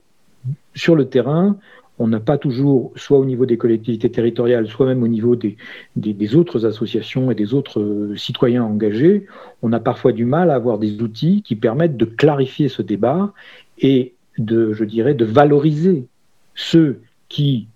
sur 0.74 0.96
le 0.96 1.10
terrain, 1.10 1.58
on 2.02 2.08
n'a 2.08 2.20
pas 2.20 2.40
toujours, 2.40 2.92
soit 2.96 3.20
au 3.20 3.26
niveau 3.26 3.46
des 3.46 3.58
collectivités 3.58 4.10
territoriales, 4.10 4.68
soit 4.68 4.88
même 4.88 5.04
au 5.04 5.08
niveau 5.08 5.36
des, 5.36 6.36
autres 6.36 6.66
associations 6.66 7.30
et 7.30 7.36
des 7.36 7.54
autres 7.54 7.80
euh, 7.80 8.16
citoyens 8.18 8.64
engagés, 8.64 9.28
on 9.62 9.72
a 9.72 9.80
parfois 9.80 10.12
du 10.12 10.26
mal 10.26 10.50
à 10.50 10.56
avoir 10.56 10.80
des 10.80 11.04
outils 11.04 11.44
qui 11.44 11.56
permettent 11.56 11.98
de 11.98 12.06
clarifier 12.06 12.70
ce 12.70 12.82
débat 12.82 13.34
et 13.78 14.16
de, 14.40 14.74
je 14.74 14.84
dirais, 14.84 15.14
de 15.14 15.26
valoriser 15.26 16.08
ceux 16.56 17.02
qui, 17.30 17.68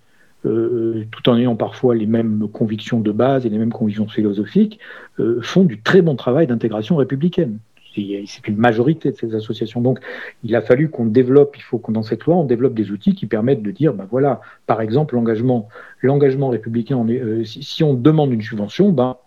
euh, 0.48 1.04
tout 1.12 1.30
en 1.30 1.38
ayant 1.38 1.56
parfois 1.56 1.94
les 1.94 2.08
mêmes 2.08 2.48
convictions 2.52 3.02
de 3.02 3.12
base 3.12 3.46
et 3.46 3.50
les 3.50 3.60
mêmes 3.60 3.74
convictions 3.74 4.08
philosophiques, 4.08 4.80
euh, 5.20 5.40
font 5.44 5.66
du 5.66 5.82
très 5.82 6.02
bon 6.02 6.16
travail 6.16 6.48
d'intégration 6.48 6.96
républicaine 6.96 7.60
c'est 7.96 8.48
une 8.48 8.58
majorité 8.58 9.12
de 9.12 9.18
ces 9.18 9.36
associations. 9.36 9.82
Donc, 9.82 10.00
il 10.44 10.56
a 10.56 10.62
fallu 10.62 10.90
qu'on 10.90 11.06
développe, 11.06 11.56
il 11.58 11.62
faut 11.62 11.78
qu'on 11.78 11.94
dans 11.94 12.04
cette 12.04 12.26
loi, 12.26 12.36
on 12.36 12.44
développe 12.44 12.74
des 12.74 12.92
outils 12.92 13.16
qui 13.16 13.26
permettent 13.26 13.64
de 13.64 13.72
dire, 13.72 13.94
ben 13.94 14.08
voilà, 14.10 14.42
par 14.68 14.82
exemple, 14.82 15.16
l'engagement, 15.16 15.70
l'engagement 16.02 16.50
républicain, 16.50 17.04
euh, 17.10 17.44
si, 17.46 17.84
on 17.84 17.94
demande 17.94 18.32
une 18.34 18.42
subvention, 18.42 18.92
ben, 18.92 19.18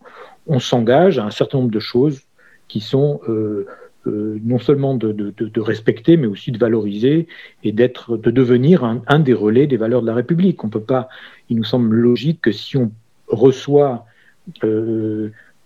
on 0.46 0.60
s'engage 0.60 1.18
à 1.18 1.24
un 1.24 1.30
certain 1.30 1.58
nombre 1.58 1.70
de 1.70 1.80
choses 1.80 2.22
qui 2.68 2.80
sont 2.80 3.20
euh, 3.28 3.66
euh, 4.06 4.38
non 4.44 4.58
seulement 4.58 4.94
de, 4.94 5.60
respecter, 5.60 6.16
mais 6.16 6.26
aussi 6.26 6.52
de 6.52 6.58
valoriser 6.58 7.26
et 7.64 7.72
d'être, 7.72 8.16
de 8.16 8.30
devenir 8.30 8.84
un, 8.84 9.18
des 9.18 9.34
relais 9.34 9.66
des 9.66 9.76
valeurs 9.76 10.02
de 10.02 10.06
la 10.06 10.14
République. 10.14 10.62
On 10.64 10.68
peut 10.68 10.80
pas, 10.80 11.08
il 11.48 11.56
nous 11.56 11.64
semble 11.64 11.96
logique 11.96 12.40
que 12.42 12.52
si 12.52 12.76
on 12.76 12.92
reçoit 13.26 14.06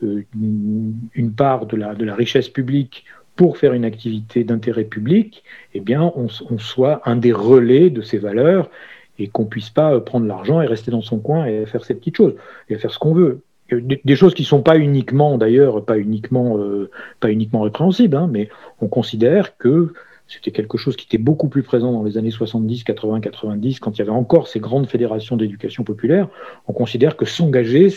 une 0.03 1.33
part 1.37 1.67
de 1.67 1.77
la, 1.77 2.15
richesse 2.15 2.49
publique 2.49 3.05
pour 3.37 3.57
faire 3.57 3.73
une 3.73 3.85
activité 3.85 4.45
d'intérêt 4.45 4.85
public, 4.85 5.43
eh 5.75 5.81
bien, 5.81 6.13
on, 6.17 6.29
soit 6.59 7.01
un 7.09 7.17
des 7.17 7.33
relais 7.33 7.91
de 7.91 8.03
ces 8.03 8.19
valeurs 8.19 8.71
et 9.19 9.29
qu'on 9.29 9.47
puisse 9.47 9.71
pas 9.71 9.95
euh, 9.95 10.01
prendre 10.01 10.27
l'argent 10.27 10.61
et 10.61 10.67
rester 10.67 10.91
dans 10.91 11.03
son 11.03 11.19
coin 11.19 11.47
et 11.47 11.67
faire 11.67 11.85
ses 11.85 11.95
petites 11.95 12.17
choses 12.17 12.35
et 12.69 12.77
faire 12.77 12.93
ce 12.93 12.99
qu'on 12.99 13.15
veut. 13.15 13.41
Des, 13.71 14.17
choses 14.17 14.35
qui 14.35 14.45
sont 14.45 14.61
pas 14.61 14.77
uniquement, 14.77 15.39
d'ailleurs, 15.39 15.83
pas 15.85 15.99
uniquement, 15.99 16.59
euh, 16.59 16.91
pas 17.21 17.31
uniquement 17.31 17.63
répréhensibles, 17.63 18.17
hein, 18.17 18.29
mais 18.31 18.51
on 18.83 18.89
considère 18.89 19.57
que 19.57 19.95
c'était 20.29 20.51
quelque 20.51 20.77
chose 20.77 20.97
qui 20.97 21.07
était 21.07 21.23
beaucoup 21.23 21.49
plus 21.49 21.63
présent 21.63 21.93
dans 21.93 22.03
les 22.03 22.19
années 22.19 22.31
70, 22.31 22.85
80, 22.85 23.21
90, 23.21 23.81
quand 23.81 23.93
il 23.93 23.99
y 23.99 24.03
avait 24.03 24.11
encore 24.11 24.49
ces 24.49 24.61
grandes 24.61 24.89
fédérations 24.89 25.37
d'éducation 25.37 25.85
populaire. 25.85 26.29
On 26.69 26.73
considère 26.73 27.17
que 27.17 27.25
s'engager, 27.25 27.89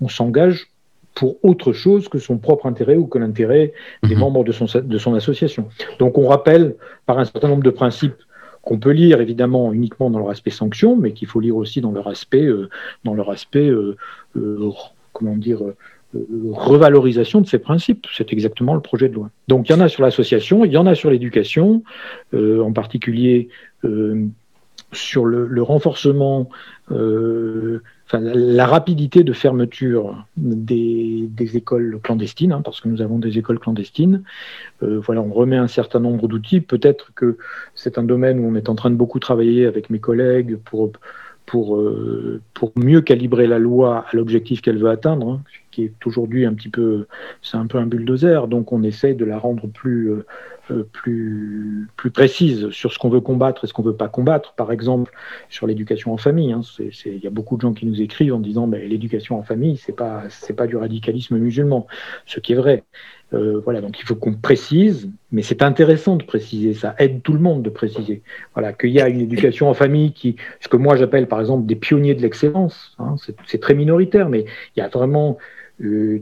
on 0.00 0.08
s'engage 0.08 0.68
pour 1.18 1.44
autre 1.44 1.72
chose 1.72 2.08
que 2.08 2.20
son 2.20 2.38
propre 2.38 2.66
intérêt 2.66 2.96
ou 2.96 3.08
que 3.08 3.18
l'intérêt 3.18 3.72
des 4.04 4.14
mhm. 4.14 4.20
membres 4.20 4.44
de 4.44 4.52
son, 4.52 4.66
de 4.80 4.98
son 4.98 5.14
association. 5.14 5.68
Donc 5.98 6.16
on 6.16 6.28
rappelle 6.28 6.76
par 7.06 7.18
un 7.18 7.24
certain 7.24 7.48
nombre 7.48 7.64
de 7.64 7.70
principes 7.70 8.22
qu'on 8.62 8.78
peut 8.78 8.92
lire 8.92 9.20
évidemment 9.20 9.72
uniquement 9.72 10.10
dans 10.10 10.20
leur 10.20 10.30
aspect 10.30 10.52
sanction, 10.52 10.94
mais 10.94 11.10
qu'il 11.12 11.26
faut 11.26 11.40
lire 11.40 11.56
aussi 11.56 11.80
dans 11.80 11.90
leur 11.90 12.06
aspect, 12.06 12.46
dans 13.02 13.14
leur 13.14 13.30
aspect 13.30 13.68
comment 15.12 15.36
dire, 15.36 15.60
revalorisation 16.52 17.40
de 17.40 17.48
ces 17.48 17.58
principes. 17.58 18.06
C'est 18.14 18.32
exactement 18.32 18.74
le 18.74 18.80
projet 18.80 19.08
de 19.08 19.14
loi. 19.14 19.30
Donc 19.48 19.68
il 19.68 19.72
y 19.72 19.74
en 19.74 19.80
a 19.80 19.88
sur 19.88 20.04
l'association, 20.04 20.64
il 20.64 20.70
y 20.70 20.76
en 20.76 20.86
a 20.86 20.94
sur 20.94 21.10
l'éducation, 21.10 21.82
en 22.32 22.72
particulier 22.72 23.48
sur 24.92 25.24
le, 25.24 25.62
renforcement, 25.62 26.48
la 28.12 28.66
rapidité 28.66 29.22
de 29.24 29.32
fermeture 29.32 30.24
des, 30.36 31.28
écoles 31.54 32.00
clandestines, 32.02 32.52
hein, 32.52 32.62
parce 32.62 32.80
que 32.80 32.88
nous 32.88 33.02
avons 33.02 33.18
des 33.18 33.38
écoles 33.38 33.58
clandestines. 33.58 34.22
Euh, 34.82 35.00
voilà, 35.00 35.20
on 35.20 35.32
remet 35.32 35.56
un 35.56 35.68
certain 35.68 36.00
nombre 36.00 36.28
d'outils. 36.28 36.60
Peut-être 36.60 37.12
que 37.14 37.36
c'est 37.74 37.98
un 37.98 38.02
domaine 38.02 38.40
où 38.40 38.48
on 38.48 38.54
est 38.54 38.68
en 38.68 38.74
train 38.74 38.90
de 38.90 38.96
beaucoup 38.96 39.18
travailler 39.18 39.66
avec 39.66 39.90
mes 39.90 39.98
collègues 39.98 40.56
pour 40.56 40.92
pour, 41.48 41.76
euh, 41.76 42.42
pour 42.52 42.72
mieux 42.76 43.00
calibrer 43.00 43.46
la 43.46 43.58
loi 43.58 44.04
à 44.10 44.14
l'objectif 44.14 44.60
qu'elle 44.60 44.76
veut 44.76 44.90
atteindre, 44.90 45.30
hein, 45.30 45.40
qui 45.70 45.84
est 45.84 46.06
aujourd'hui 46.06 46.44
un 46.44 46.52
petit 46.52 46.68
peu, 46.68 47.06
c'est 47.40 47.56
un 47.56 47.66
peu 47.66 47.78
un 47.78 47.86
bulldozer, 47.86 48.48
donc 48.48 48.70
on 48.70 48.82
essaye 48.82 49.14
de 49.14 49.24
la 49.24 49.38
rendre 49.38 49.66
plus, 49.66 50.10
euh, 50.10 50.26
plus, 50.92 51.88
plus 51.96 52.10
précise 52.10 52.70
sur 52.70 52.92
ce 52.92 52.98
qu'on 52.98 53.08
veut 53.08 53.20
combattre 53.20 53.64
et 53.64 53.66
ce 53.66 53.72
qu'on 53.72 53.82
veut 53.82 53.96
pas 53.96 54.08
combattre. 54.08 54.54
Par 54.54 54.72
exemple, 54.72 55.12
sur 55.48 55.66
l'éducation 55.66 56.12
en 56.12 56.16
famille, 56.16 56.52
hein, 56.52 56.62
il 56.78 57.18
y 57.18 57.26
a 57.26 57.30
beaucoup 57.30 57.56
de 57.56 57.62
gens 57.62 57.72
qui 57.72 57.86
nous 57.86 58.00
écrivent 58.00 58.34
en 58.34 58.40
disant 58.40 58.66
ben, 58.66 58.86
l'éducation 58.88 59.38
en 59.38 59.42
famille, 59.42 59.76
c'est 59.76 59.94
pas 59.94 60.24
pas 60.56 60.66
du 60.66 60.76
radicalisme 60.76 61.38
musulman, 61.38 61.86
ce 62.26 62.40
qui 62.40 62.52
est 62.52 62.56
vrai. 62.56 62.84
Euh, 63.34 63.60
voilà, 63.62 63.82
donc 63.82 64.00
il 64.00 64.04
faut 64.06 64.14
qu'on 64.14 64.32
précise, 64.32 65.10
mais 65.32 65.42
c'est 65.42 65.62
intéressant 65.62 66.16
de 66.16 66.24
préciser, 66.24 66.72
ça 66.72 66.94
aide 66.98 67.22
tout 67.22 67.34
le 67.34 67.40
monde 67.40 67.62
de 67.62 67.70
préciser. 67.70 68.22
Voilà, 68.54 68.72
qu'il 68.72 68.90
y 68.90 69.00
a 69.00 69.08
une 69.08 69.20
éducation 69.20 69.68
en 69.68 69.74
famille 69.74 70.12
qui, 70.12 70.36
ce 70.60 70.68
que 70.68 70.78
moi 70.78 70.96
j'appelle 70.96 71.28
par 71.28 71.40
exemple 71.40 71.66
des 71.66 71.76
pionniers 71.76 72.14
de 72.14 72.22
l'excellence, 72.22 72.96
hein, 72.98 73.16
c'est 73.46 73.60
très 73.60 73.74
minoritaire, 73.74 74.30
mais 74.30 74.46
il 74.76 74.80
y 74.80 74.82
a 74.82 74.88
vraiment 74.88 75.36
euh, 75.80 76.20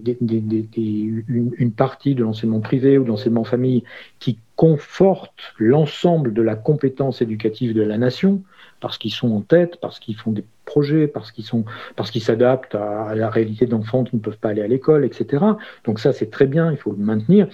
une, 0.76 1.72
partie 1.72 2.14
de 2.14 2.22
l'enseignement 2.22 2.60
privé 2.60 2.98
ou 2.98 3.04
de 3.04 3.08
l'enseignement 3.08 3.44
famille 3.44 3.84
qui 4.18 4.38
conforte 4.54 5.54
l'ensemble 5.58 6.34
de 6.34 6.42
la 6.42 6.56
compétence 6.56 7.22
éducative 7.22 7.74
de 7.74 7.82
la 7.82 7.96
nation, 7.96 8.42
parce 8.80 8.98
qu'ils 8.98 9.12
sont 9.12 9.30
en 9.32 9.40
tête, 9.40 9.78
parce 9.80 9.98
qu'ils 9.98 10.16
font 10.16 10.32
des 10.32 10.44
projets, 10.64 11.06
parce 11.06 11.32
qu'ils 11.32 11.44
sont, 11.44 11.64
parce 11.94 12.10
s'adaptent 12.18 12.74
à, 12.74 13.14
la 13.14 13.30
réalité 13.30 13.66
d'enfants 13.66 14.04
qui 14.04 14.16
ne 14.16 14.20
peuvent 14.20 14.38
pas 14.38 14.50
aller 14.50 14.62
à 14.62 14.66
l'école, 14.66 15.04
etc. 15.04 15.44
Donc 15.84 16.00
ça, 16.00 16.12
c'est 16.12 16.30
très 16.30 16.46
bien, 16.46 16.70
il 16.70 16.76
faut 16.76 16.92
le 16.92 17.02
maintenir. 17.02 17.48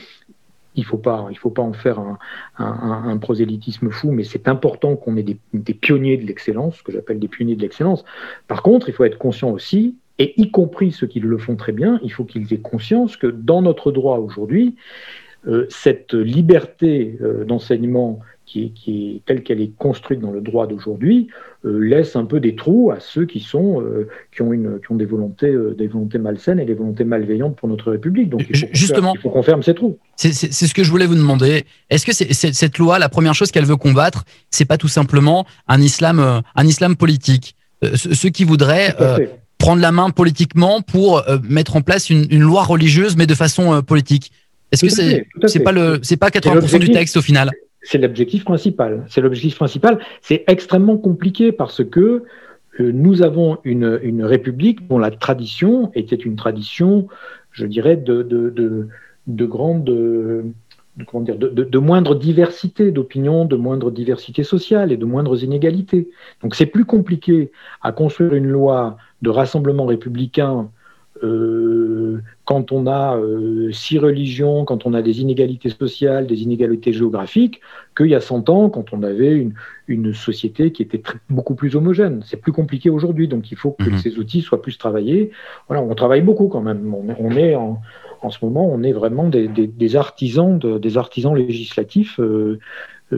Il 0.74 0.84
faut 0.84 1.00
faut 1.38 1.50
pas 1.50 1.62
en 1.62 1.72
faire 1.74 2.00
un, 2.58 3.16
prosélytisme 3.18 3.90
fou, 3.90 4.10
mais 4.10 4.24
c'est 4.24 4.48
important 4.48 4.96
qu'on 4.96 5.16
ait 5.18 5.22
des, 5.22 5.74
pionniers 5.74 6.16
de 6.16 6.26
l'excellence, 6.26 6.78
ce 6.78 6.82
que 6.82 6.92
j'appelle 6.92 7.18
des 7.18 7.28
pionniers 7.28 7.56
de 7.56 7.60
l'excellence. 7.60 8.04
Par 8.48 8.62
contre, 8.62 8.88
il 8.88 8.94
faut 8.94 9.04
être 9.04 9.18
conscient 9.18 9.50
aussi 9.50 9.96
et 10.18 10.40
y 10.40 10.50
compris 10.50 10.92
ceux 10.92 11.06
qui 11.06 11.20
le 11.20 11.38
font 11.38 11.56
très 11.56 11.72
bien, 11.72 12.00
il 12.02 12.12
faut 12.12 12.24
qu'ils 12.24 12.52
aient 12.52 12.58
conscience 12.58 13.16
que 13.16 13.26
dans 13.26 13.62
notre 13.62 13.92
droit 13.92 14.18
aujourd'hui, 14.18 14.76
euh, 15.48 15.66
cette 15.70 16.14
liberté 16.14 17.18
euh, 17.20 17.44
d'enseignement 17.44 18.20
qui 18.46 18.64
est, 18.64 18.68
qui 18.68 19.16
est, 19.16 19.24
telle 19.26 19.42
qu'elle 19.42 19.60
est 19.60 19.74
construite 19.76 20.20
dans 20.20 20.30
le 20.30 20.40
droit 20.40 20.68
d'aujourd'hui 20.68 21.26
euh, 21.64 21.78
laisse 21.78 22.14
un 22.14 22.26
peu 22.26 22.38
des 22.38 22.54
trous 22.54 22.92
à 22.92 23.00
ceux 23.00 23.26
qui 23.26 23.40
sont 23.40 23.82
qui 24.32 24.42
ont 24.42 24.52
une 24.52 24.78
qui 24.78 24.92
ont 24.92 24.94
des 24.94 25.04
volontés 25.04 25.52
des 25.76 25.88
volontés 25.88 26.18
malsaines 26.18 26.60
et 26.60 26.64
des 26.64 26.74
volontés 26.74 27.02
malveillantes 27.02 27.56
pour 27.56 27.68
notre 27.68 27.90
République. 27.90 28.28
Donc 28.30 28.44
il 28.48 28.56
faut 28.56 28.66
justement, 28.72 29.14
il 29.14 29.20
faut 29.20 29.30
qu'on 29.30 29.42
ferme 29.42 29.64
ces 29.64 29.74
trous. 29.74 29.98
C'est 30.14 30.32
ce 30.32 30.74
que 30.74 30.84
je 30.84 30.90
voulais 30.90 31.06
vous 31.06 31.16
demander. 31.16 31.64
Est-ce 31.90 32.06
que 32.06 32.12
c'est 32.12 32.32
cette 32.32 32.78
loi, 32.78 33.00
la 33.00 33.08
première 33.08 33.34
chose 33.34 33.50
qu'elle 33.50 33.64
veut 33.64 33.76
combattre, 33.76 34.24
c'est 34.50 34.64
pas 34.64 34.78
tout 34.78 34.88
simplement 34.88 35.44
un 35.66 35.80
islam 35.80 36.20
un 36.54 36.66
islam 36.66 36.94
politique? 36.94 37.56
Ceux 37.94 38.28
qui 38.28 38.44
voudraient 38.44 38.94
prendre 39.62 39.80
la 39.80 39.92
main 39.92 40.10
politiquement 40.10 40.82
pour 40.82 41.18
euh, 41.28 41.38
mettre 41.48 41.76
en 41.76 41.82
place 41.82 42.10
une, 42.10 42.40
loi 42.40 42.64
religieuse, 42.64 43.16
mais 43.16 43.28
de 43.28 43.34
façon 43.34 43.72
euh, 43.72 43.80
politique. 43.80 44.32
Est-ce 44.72 44.82
que 44.82 44.90
c'est 44.90 45.26
c'est 45.46 45.60
pas 45.60 45.70
le 45.70 46.00
c'est 46.02 46.16
pas 46.16 46.30
80% 46.30 46.80
du 46.80 46.90
texte 46.90 47.16
au 47.16 47.22
final? 47.22 47.50
C'est 47.82 47.98
l'objectif 47.98 48.44
principal. 48.44 49.04
C'est 49.08 49.20
l'objectif 49.20 49.56
principal. 49.56 50.00
C'est 50.20 50.42
extrêmement 50.48 50.96
compliqué 50.96 51.52
parce 51.52 51.84
que 51.84 52.00
euh, 52.80 52.90
nous 52.92 53.22
avons 53.22 53.58
une, 53.62 54.00
une 54.02 54.24
république 54.24 54.88
dont 54.88 54.98
la 54.98 55.12
tradition 55.12 55.92
était 55.94 56.16
une 56.16 56.34
tradition, 56.34 57.06
je 57.52 57.66
dirais, 57.66 57.96
de, 57.96 58.22
de, 58.22 58.50
de, 58.50 58.88
de 59.28 59.46
grande 59.46 59.88
comment 61.06 61.24
dire, 61.24 61.36
de, 61.36 61.48
de, 61.48 61.78
moindre 61.78 62.14
diversité 62.14 62.90
d'opinions, 62.90 63.44
de 63.44 63.56
moindre 63.56 63.90
diversité 63.90 64.42
sociale 64.42 64.92
et 64.92 64.96
de 64.96 65.04
moindres 65.04 65.42
inégalités. 65.42 66.10
Donc 66.42 66.54
c'est 66.54 66.66
plus 66.66 66.84
compliqué 66.84 67.50
à 67.80 67.92
construire 67.92 68.34
une 68.34 68.48
loi 68.48 68.98
de 69.22 69.30
rassemblement 69.30 69.86
républicain 69.86 70.68
euh, 71.22 72.20
quand 72.44 72.72
on 72.72 72.86
a 72.86 73.16
euh, 73.16 73.70
six 73.72 73.98
religions, 73.98 74.64
quand 74.64 74.86
on 74.86 74.94
a 74.94 75.02
des 75.02 75.20
inégalités 75.20 75.68
sociales, 75.68 76.26
des 76.26 76.42
inégalités 76.42 76.92
géographiques, 76.92 77.60
qu'il 77.96 78.08
y 78.08 78.14
a 78.14 78.20
100 78.20 78.48
ans, 78.48 78.70
quand 78.70 78.92
on 78.92 79.02
avait 79.02 79.32
une, 79.32 79.54
une 79.86 80.14
société 80.14 80.72
qui 80.72 80.82
était 80.82 81.02
beaucoup 81.30 81.54
plus 81.54 81.76
homogène. 81.76 82.22
C'est 82.26 82.40
plus 82.40 82.52
compliqué 82.52 82.90
aujourd'hui, 82.90 83.28
donc 83.28 83.52
il 83.52 83.56
faut 83.56 83.72
que 83.72 83.90
mhm. 83.90 83.98
ces 83.98 84.18
outils 84.18 84.40
soient 84.40 84.62
plus 84.62 84.78
travaillés. 84.78 85.30
Voilà, 85.68 85.82
on 85.82 85.94
travaille 85.94 86.22
beaucoup 86.22 86.48
quand 86.48 86.62
même. 86.62 86.92
On, 86.92 87.30
est 87.36 87.54
en, 87.54 87.80
en 88.20 88.30
ce 88.30 88.44
moment, 88.44 88.68
on 88.68 88.82
est 88.82 88.92
vraiment 88.92 89.28
des, 89.28 89.48
des, 89.48 89.96
artisans, 89.96 90.58
de, 90.58 90.78
des 90.78 90.96
artisans 90.96 91.36
législatifs. 91.36 92.18
Euh, 92.18 92.58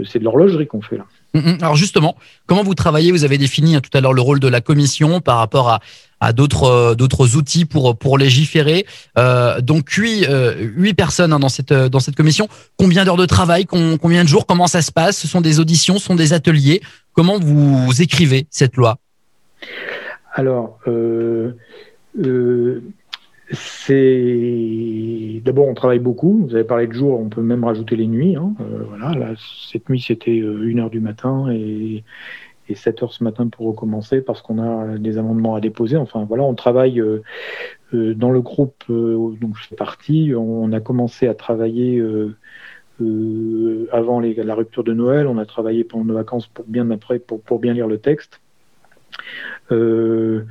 c'est 0.05 0.19
de 0.19 0.25
l'horlogerie 0.25 0.67
qu'on 0.67 0.83
fait 0.83 0.99
là. 0.99 1.07
Mm, 1.35 1.39
mm. 1.39 1.59
Alors 1.61 1.77
justement, 1.77 2.17
comment 2.47 2.63
vous 2.63 2.75
travaillez? 2.75 3.13
Vous 3.13 3.25
avez 3.25 3.39
défini 3.39 3.77
hein, 3.77 3.81
tout 3.81 3.97
à 3.97 4.01
l'heure 4.01 4.13
le 4.13 4.23
rôle 4.23 4.41
de 4.41 4.49
la 4.49 4.61
commission 4.61 5.21
par 5.21 5.39
rapport 5.39 5.69
à, 5.69 5.81
à 6.21 6.33
d'autres 6.33 6.65
euh, 6.65 6.95
d'autres 6.95 7.37
outils 7.37 7.65
pour 7.65 7.99
pour 7.99 8.19
légiférer. 8.19 8.87
Euh, 9.19 9.61
donc 9.61 9.91
huit 9.91 10.27
euh, 10.29 10.55
huit 10.77 10.95
personnes 10.95 11.33
hein, 11.33 11.41
dans 11.41 11.49
cette 11.49 11.73
dans 11.73 12.01
cette 12.01 12.17
commission. 12.17 12.49
Combien 12.79 13.05
d'heures 13.05 13.17
de 13.17 13.27
travail? 13.27 13.67
Combien 13.67 14.23
de 14.23 14.29
jours? 14.29 14.47
Comment 14.47 14.69
ça 14.69 14.81
se 14.81 14.93
passe? 14.93 15.19
Ce 15.19 15.29
sont 15.29 15.41
des 15.41 15.61
auditions, 15.61 15.99
ce 15.99 16.07
sont 16.07 16.15
des 16.15 16.33
ateliers. 16.33 16.81
Comment 17.13 17.39
vous 17.39 17.91
écrivez 18.01 18.47
cette 18.51 18.77
loi? 18.77 18.99
Alors. 20.35 20.79
Euh, 20.87 21.57
euh 22.25 22.81
c'est 23.51 25.41
d'abord 25.45 25.69
on 25.69 25.75
travaille 25.75 25.99
beaucoup. 25.99 26.47
Vous 26.47 26.55
avez 26.55 26.65
parlé 26.65 26.87
de 26.87 26.93
jour, 26.93 27.21
on 27.21 27.29
peut 27.29 27.43
même 27.43 27.65
rajouter 27.65 27.97
les 27.97 28.07
nuits. 28.07 28.37
Hein. 28.37 28.55
Euh, 28.61 28.85
voilà, 28.89 29.35
cette 29.69 29.89
nuit 29.89 30.01
c'était 30.01 30.39
euh, 30.41 30.67
une 30.67 30.81
heure 30.81 30.91
du 30.91 31.01
matin 31.01 31.51
et, 31.53 32.05
et 32.69 32.75
7 32.75 33.03
heures 33.03 33.13
ce 33.13 33.23
matin 33.23 33.49
pour 33.49 33.67
recommencer 33.67 34.23
parce 34.23 34.41
qu'on 34.41 34.59
a 34.59 34.99
des 34.99 35.19
amendements 35.19 35.55
à 35.55 35.61
déposer. 35.61 35.97
Enfin 35.97 36.25
voilà, 36.25 36.45
on 36.45 36.55
travaille 36.55 37.01
euh, 37.01 37.23
dans 37.93 38.31
le 38.31 38.41
groupe 38.41 38.85
dont 38.89 39.55
je 39.55 39.69
fais 39.69 39.77
partie. 39.77 40.33
On, 40.37 40.73
a 40.73 40.81
commencé 40.81 41.29
à 41.29 41.35
travailler 41.35 42.03
avant 43.93 44.21
la 44.21 44.55
rupture 44.55 44.83
de 44.83 44.93
Noël. 44.95 45.27
On 45.27 45.39
a 45.39 45.47
travaillé 45.47 45.85
pendant 45.85 46.05
nos 46.05 46.15
vacances 46.15 46.47
pour 46.49 46.65
bien 46.65 46.91
après 46.91 47.19
pour, 47.19 47.41
pour 47.43 47.61
bien 47.61 47.75
lire 47.75 47.87
le 47.87 47.99
texte. 47.99 48.41
Euh, 49.71 50.45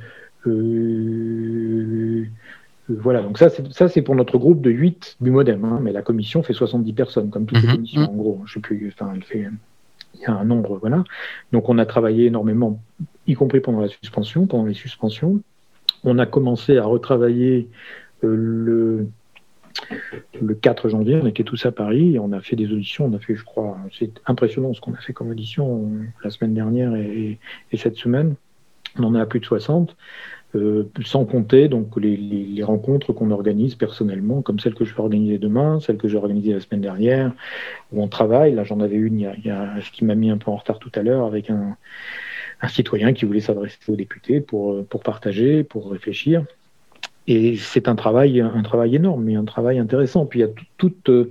voilà, 2.88 3.22
donc 3.22 3.38
ça, 3.38 3.48
ça 3.70 3.88
c'est 3.88 4.02
pour 4.02 4.14
notre 4.14 4.36
groupe 4.36 4.60
de 4.60 4.70
8 4.70 5.16
du 5.20 5.30
modem, 5.30 5.64
hein, 5.64 5.80
mais 5.82 5.92
la 5.92 6.02
commission 6.02 6.42
fait 6.42 6.52
70 6.52 6.92
personnes, 6.92 7.30
comme 7.30 7.46
toutes 7.46 7.62
les 7.62 7.68
mhm. 7.68 7.74
commissions, 7.74 8.02
en 8.02 8.14
gros. 8.14 8.42
Je 8.44 8.54
sais 8.54 8.60
plus, 8.60 8.92
enfin, 8.94 9.12
elle 9.14 9.22
fait, 9.22 9.46
il 10.14 10.20
y 10.20 10.26
a 10.26 10.32
un 10.32 10.44
nombre, 10.44 10.78
voilà. 10.78 11.02
Donc 11.52 11.68
on 11.68 11.78
a 11.78 11.86
travaillé 11.86 12.26
énormément, 12.26 12.80
y 13.26 13.34
compris 13.34 13.60
pendant 13.60 13.80
la 13.80 13.88
suspension, 13.88 14.46
pendant 14.46 14.66
les 14.66 14.74
suspensions. 14.74 15.40
On 16.04 16.18
a 16.18 16.26
commencé 16.26 16.76
à 16.76 16.84
retravailler 16.84 17.68
euh, 18.22 18.36
le, 18.36 19.08
le 20.42 20.54
4 20.54 20.90
janvier, 20.90 21.18
on 21.22 21.26
était 21.26 21.44
tous 21.44 21.64
à 21.64 21.72
Paris, 21.72 22.16
et 22.16 22.18
on 22.18 22.32
a 22.32 22.40
fait 22.42 22.56
des 22.56 22.70
auditions, 22.70 23.06
on 23.06 23.14
a 23.14 23.18
fait, 23.18 23.34
je 23.34 23.44
crois, 23.44 23.78
c'est 23.98 24.20
impressionnant 24.26 24.74
ce 24.74 24.82
qu'on 24.82 24.92
a 24.92 24.98
fait 24.98 25.14
comme 25.14 25.30
audition 25.30 25.90
la 26.22 26.28
semaine 26.28 26.52
dernière 26.52 26.94
et, 26.96 27.38
et 27.72 27.76
cette 27.78 27.96
semaine. 27.96 28.34
On 28.98 29.04
en 29.04 29.14
a 29.14 29.22
à 29.22 29.26
plus 29.26 29.40
de 29.40 29.46
60. 29.46 29.96
Euh, 30.56 30.88
sans 31.04 31.24
compter 31.24 31.68
donc 31.68 31.96
les, 31.96 32.62
rencontres 32.62 33.12
qu'on 33.12 33.30
organise 33.30 33.74
personnellement, 33.74 34.40
comme 34.40 34.60
celle 34.60 34.74
que 34.74 34.84
je 34.84 34.94
vais 34.94 35.00
organiser 35.00 35.38
demain, 35.38 35.80
celle 35.80 35.96
que 35.96 36.06
j'ai 36.06 36.16
organisée 36.16 36.52
la 36.52 36.60
semaine 36.60 36.80
dernière, 36.80 37.32
où 37.92 38.02
on 38.02 38.08
travaille. 38.08 38.54
Là, 38.54 38.62
j'en 38.62 38.80
avais 38.80 38.96
une, 38.96 39.32
ce 39.44 39.90
qui 39.90 40.04
m'a 40.04 40.14
mis 40.14 40.30
un 40.30 40.38
peu 40.38 40.50
en 40.50 40.56
retard 40.56 40.78
tout 40.78 40.92
à 40.94 41.02
l'heure, 41.02 41.26
avec 41.26 41.50
un, 41.50 41.76
citoyen 42.68 43.12
qui 43.12 43.26
voulait 43.26 43.40
s'adresser 43.40 43.76
aux 43.88 43.96
députés 43.96 44.40
pour, 44.40 44.86
pour 44.86 45.02
partager, 45.02 45.64
pour 45.64 45.90
réfléchir. 45.90 46.44
Et 47.26 47.56
c'est 47.56 47.88
un 47.88 47.94
travail, 47.94 48.40
un 48.40 48.62
travail 48.62 48.96
énorme, 48.96 49.24
mais 49.24 49.34
un 49.34 49.44
travail 49.44 49.78
intéressant. 49.78 50.24
Puis 50.24 50.40
il 50.40 50.42
y 50.42 50.46
a 50.46 50.52
tout, 50.78 50.94
euh, 51.08 51.30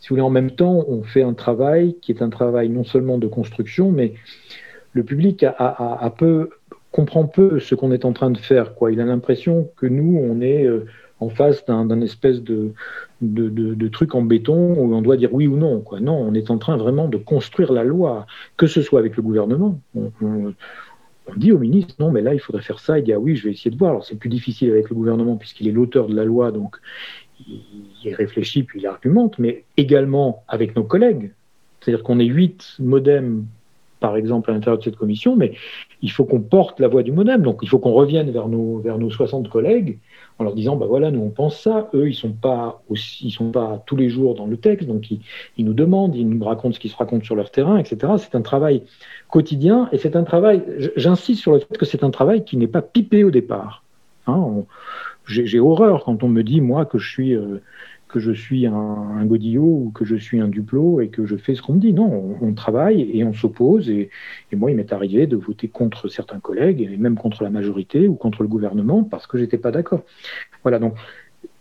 si 0.00 0.08
vous 0.08 0.14
voulez, 0.14 0.22
en 0.22 0.30
même 0.30 0.50
temps, 0.50 0.84
on 0.88 1.02
fait 1.02 1.22
un 1.22 1.34
travail 1.34 1.96
qui 2.00 2.10
est 2.10 2.22
un 2.22 2.30
travail 2.30 2.68
non 2.68 2.84
seulement 2.84 3.18
de 3.18 3.28
construction, 3.28 3.92
mais 3.92 4.14
le 4.92 5.04
public 5.04 5.44
a 5.44 6.14
peu 6.16 6.50
comprend 6.92 7.24
peu 7.24 7.58
ce 7.58 7.74
qu'on 7.74 7.90
est 7.90 8.04
en 8.04 8.12
train 8.12 8.30
de 8.30 8.38
faire. 8.38 8.74
Quoi. 8.74 8.92
Il 8.92 9.00
a 9.00 9.04
l'impression 9.04 9.68
que 9.76 9.86
nous, 9.86 10.18
on 10.18 10.40
est, 10.40 10.64
euh, 10.64 10.86
en 11.18 11.30
face 11.30 11.64
d'un 11.64 12.00
espèce 12.00 12.42
de, 12.42 12.72
de, 13.20 13.88
truc 13.88 14.14
en 14.14 14.22
béton 14.22 14.74
où 14.74 14.94
on 14.94 15.02
doit 15.02 15.16
dire 15.16 15.32
oui 15.32 15.46
ou 15.46 15.56
non. 15.56 15.80
Quoi. 15.80 16.00
Non, 16.00 16.16
on 16.16 16.34
est 16.34 16.50
en 16.50 16.58
train 16.58 16.76
vraiment 16.76 17.08
de 17.08 17.16
construire 17.16 17.72
la 17.72 17.84
loi, 17.84 18.26
que 18.56 18.66
ce 18.66 18.82
soit 18.82 19.00
avec 19.00 19.16
le 19.16 19.22
gouvernement. 19.22 19.80
On, 19.94 20.52
dit 21.36 21.52
au 21.52 21.58
ministre, 21.58 21.94
non, 22.00 22.10
mais 22.10 22.20
là, 22.20 22.34
il 22.34 22.40
faudrait 22.40 22.62
faire 22.62 22.80
ça. 22.80 22.98
Il 22.98 23.04
dit, 23.04 23.12
ah 23.12 23.20
oui, 23.20 23.36
je 23.36 23.44
vais 23.44 23.52
essayer 23.52 23.70
de 23.70 23.78
voir. 23.78 23.92
Alors, 23.92 24.04
c'est 24.04 24.16
plus 24.16 24.28
difficile 24.28 24.70
avec 24.70 24.90
le 24.90 24.96
gouvernement 24.96 25.36
puisqu'il 25.36 25.68
est 25.68 25.72
l'auteur 25.72 26.08
de 26.08 26.16
la 26.16 26.24
loi, 26.24 26.50
donc 26.50 26.76
il 28.04 28.14
réfléchit 28.14 28.64
puis 28.64 28.80
il 28.80 28.86
argumente, 28.86 29.38
mais 29.38 29.64
également 29.76 30.42
avec 30.48 30.74
nos 30.74 30.84
collègues. 30.84 31.32
C'est-à-dire 31.80 32.02
qu'on 32.02 32.18
est 32.18 32.26
huit 32.26 32.76
modems 32.80 33.46
par 34.02 34.16
exemple, 34.16 34.50
à 34.50 34.54
l'intérieur 34.54 34.78
de 34.78 34.84
cette 34.84 34.96
commission, 34.96 35.36
mais 35.36 35.52
il 36.02 36.10
faut 36.10 36.24
qu'on 36.24 36.40
porte 36.40 36.80
la 36.80 36.88
voix 36.88 37.02
du 37.02 37.12
modem. 37.12 37.40
Donc, 37.40 37.60
il 37.62 37.68
faut 37.68 37.78
qu'on 37.78 37.92
revienne 37.92 38.30
vers 38.30 38.48
nos, 38.48 38.78
vers 38.78 38.98
nos 38.98 39.10
60 39.10 39.48
collègues 39.48 39.98
en 40.38 40.44
leur 40.44 40.54
disant, 40.54 40.76
bah 40.76 40.86
voilà, 40.86 41.10
nous 41.10 41.20
on 41.20 41.30
pense 41.30 41.58
ça. 41.58 41.88
Eux, 41.94 42.08
ils 42.08 42.14
sont 42.14 42.34
sont 43.30 43.50
pas 43.52 43.82
tous 43.86 43.96
les 43.96 44.10
jours 44.10 44.34
dans 44.34 44.46
le 44.46 44.56
texte, 44.56 44.88
donc 44.88 45.10
ils, 45.10 45.20
nous 45.64 45.72
demandent, 45.72 46.16
ils 46.16 46.28
nous 46.28 46.44
racontent 46.44 46.74
ce 46.74 46.80
qui 46.80 46.88
se 46.88 46.96
raconte 46.96 47.24
sur 47.24 47.36
leur 47.36 47.50
terrain, 47.50 47.78
etc. 47.78 48.12
C'est 48.18 48.34
un 48.34 48.42
travail 48.42 48.82
quotidien 49.30 49.88
et 49.92 49.98
c'est 49.98 50.16
un 50.16 50.24
travail. 50.24 50.62
J'insiste 50.96 51.40
sur 51.40 51.52
le 51.52 51.60
fait 51.60 51.78
que 51.78 51.86
c'est 51.86 52.02
un 52.02 52.10
travail 52.10 52.44
qui 52.44 52.56
n'est 52.56 52.66
pas 52.66 52.82
pipé 52.82 53.22
au 53.24 53.30
départ. 53.30 53.84
Hein, 54.26 54.64
j'ai 55.26 55.60
horreur 55.60 56.04
quand 56.04 56.24
on 56.24 56.28
me 56.28 56.42
dit 56.42 56.60
moi 56.60 56.84
que 56.84 56.98
je 56.98 57.08
suis 57.08 57.34
euh, 57.34 57.62
que 58.12 58.20
je 58.20 58.30
suis 58.30 58.66
un, 58.66 59.24
godillot 59.24 59.62
ou 59.62 59.92
que 59.94 60.04
je 60.04 60.14
suis 60.14 60.38
un 60.40 60.48
duplot 60.48 61.00
et 61.00 61.08
que 61.08 61.26
je 61.26 61.36
fais 61.36 61.54
ce 61.54 61.62
qu'on 61.62 61.72
me 61.72 61.80
dit. 61.80 61.92
Non, 61.92 62.36
on, 62.40 62.52
travaille 62.54 63.10
et 63.12 63.24
on 63.24 63.32
s'oppose. 63.32 63.90
Et, 63.90 64.10
moi, 64.52 64.70
il 64.70 64.76
m'est 64.76 64.92
arrivé 64.92 65.26
de 65.26 65.36
voter 65.36 65.68
contre 65.68 66.08
certains 66.08 66.38
collègues 66.38 66.82
et 66.82 66.96
même 66.96 67.16
contre 67.16 67.42
la 67.42 67.50
majorité 67.50 68.06
ou 68.06 68.14
contre 68.14 68.42
le 68.42 68.48
gouvernement 68.48 69.02
parce 69.02 69.26
que 69.26 69.38
j'étais 69.38 69.58
pas 69.58 69.72
d'accord. 69.72 70.02
Voilà. 70.62 70.78
Donc, 70.78 70.94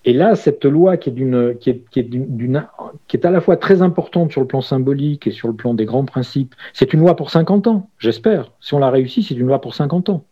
et 0.04 0.14
là, 0.14 0.36
cette 0.36 0.66
loi 0.66 0.98
qui 0.98 1.10
est 1.10 1.14
d'une, 1.14 1.56
qui 1.60 1.70
est, 1.70 1.90
qui 1.90 2.00
est 2.00 2.04
d'une, 2.04 2.68
qui 3.08 3.18
est 3.18 3.26
à 3.26 3.32
la 3.32 3.40
fois 3.40 3.56
très 3.56 3.82
importante 3.82 4.32
sur 4.32 4.42
le 4.42 4.48
plan 4.48 4.62
symbolique 4.62 5.28
et 5.28 5.32
sur 5.32 5.48
le 5.48 5.54
plan 5.54 5.74
des 5.74 5.86
grands 5.86 6.06
principes, 6.06 6.54
c'est 6.74 6.94
une 6.94 7.00
loi 7.00 7.16
pour 7.16 7.30
50 7.30 7.68
ans, 7.68 7.90
j'espère. 7.98 8.52
Si 8.60 8.74
on 8.74 8.80
la 8.80 8.90
réussit, 8.90 9.26
c'est 9.26 9.36
une 9.36 9.48
loi 9.48 9.62
pour 9.62 9.74
50 9.74 10.10
ans 10.10 10.26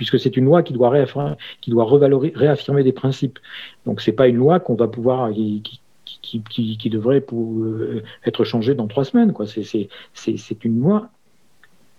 puisque 0.00 0.18
c'est 0.18 0.34
une 0.38 0.46
loi 0.46 0.62
qui 0.62 0.72
doit, 0.72 0.88
réaffirmer, 0.88 1.34
qui 1.60 1.70
doit 1.70 1.86
réaffirmer 2.34 2.82
des 2.82 2.92
principes. 2.92 3.38
Donc 3.84 4.00
c'est 4.00 4.12
pas 4.12 4.28
une 4.28 4.36
loi 4.36 4.58
qu'on 4.58 4.74
va 4.74 4.88
pouvoir 4.88 5.30
qui, 5.30 5.82
qui, 6.06 6.88
devrait 6.88 7.20
pour, 7.20 7.62
euh, 7.62 8.02
être 8.24 8.44
changée 8.44 8.74
dans 8.74 8.86
trois 8.86 9.04
semaines. 9.04 9.34
Quoi. 9.34 9.44
C'est, 9.46 10.64
une 10.64 10.80
loi 10.80 11.10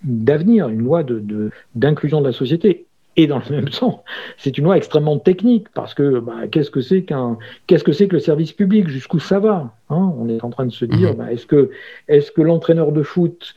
d'avenir, 0.03 0.67
une 0.69 0.81
loi 0.81 1.03
de, 1.03 1.51
d'inclusion 1.75 2.21
de, 2.21 2.25
la 2.25 2.33
société. 2.33 2.87
Et 3.17 3.27
dans 3.27 3.37
le 3.37 3.55
même 3.55 3.69
temps, 3.79 4.03
c'est 4.35 4.57
une 4.57 4.63
loi 4.63 4.77
extrêmement 4.77 5.19
technique 5.19 5.67
parce 5.75 5.93
que 5.93 6.17
bah, 6.21 6.47
qu'est-ce 6.49 6.71
que 6.71 6.81
c'est 6.81 7.03
qu'un 7.03 7.37
qu'est-ce 7.67 7.83
que 7.83 7.91
c'est 7.91 8.07
que 8.07 8.15
le 8.15 8.19
service 8.19 8.51
public? 8.51 8.87
Jusqu'où 8.87 9.19
ça 9.19 9.37
va 9.37 9.75
hein? 9.91 10.13
On 10.17 10.27
est 10.27 10.43
en 10.43 10.49
train 10.49 10.65
de 10.65 10.71
se 10.71 10.85
dire, 10.85 11.13
mmh. 11.13 11.17
bah, 11.17 11.31
est-ce 11.31 11.45
que 11.45 11.69
est-ce 12.07 12.31
que 12.31 12.41
l'entraîneur 12.41 12.91
de 12.91 13.03
foot 13.03 13.53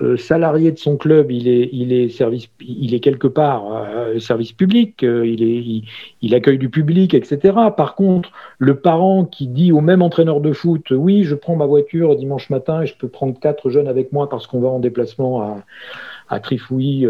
euh, 0.00 0.16
salarié 0.16 0.70
de 0.70 0.78
son 0.78 0.96
club, 0.96 1.32
il 1.32 1.48
est, 1.48 1.68
il 1.72 1.92
est, 1.92 2.10
service, 2.10 2.48
il 2.60 2.94
est 2.94 3.00
quelque 3.00 3.26
part 3.26 3.64
euh, 3.74 4.20
service 4.20 4.52
public, 4.52 5.02
euh, 5.02 5.26
il, 5.26 5.42
est, 5.42 5.82
il, 6.22 6.34
accueille 6.36 6.58
du 6.58 6.70
public, 6.70 7.12
etc. 7.12 7.52
Par 7.76 7.96
contre, 7.96 8.30
le 8.58 8.76
parent 8.76 9.24
qui 9.24 9.48
dit 9.48 9.72
au 9.72 9.80
même 9.80 10.00
entraîneur 10.00 10.40
de 10.40 10.52
foot, 10.52 10.92
oui, 10.92 11.24
je 11.24 11.34
prends 11.34 11.56
ma 11.56 11.66
voiture 11.66 12.14
dimanche 12.14 12.50
matin 12.50 12.82
et 12.82 12.86
je 12.86 12.96
peux 12.96 13.08
prendre 13.08 13.36
quatre 13.40 13.68
jeunes 13.68 13.88
avec 13.88 14.12
moi 14.12 14.28
parce 14.28 14.46
qu'on 14.46 14.60
va 14.60 14.68
en 14.68 14.78
déplacement 14.78 15.42
à, 15.42 15.64
à 16.28 16.38
Trifouille, 16.38 17.08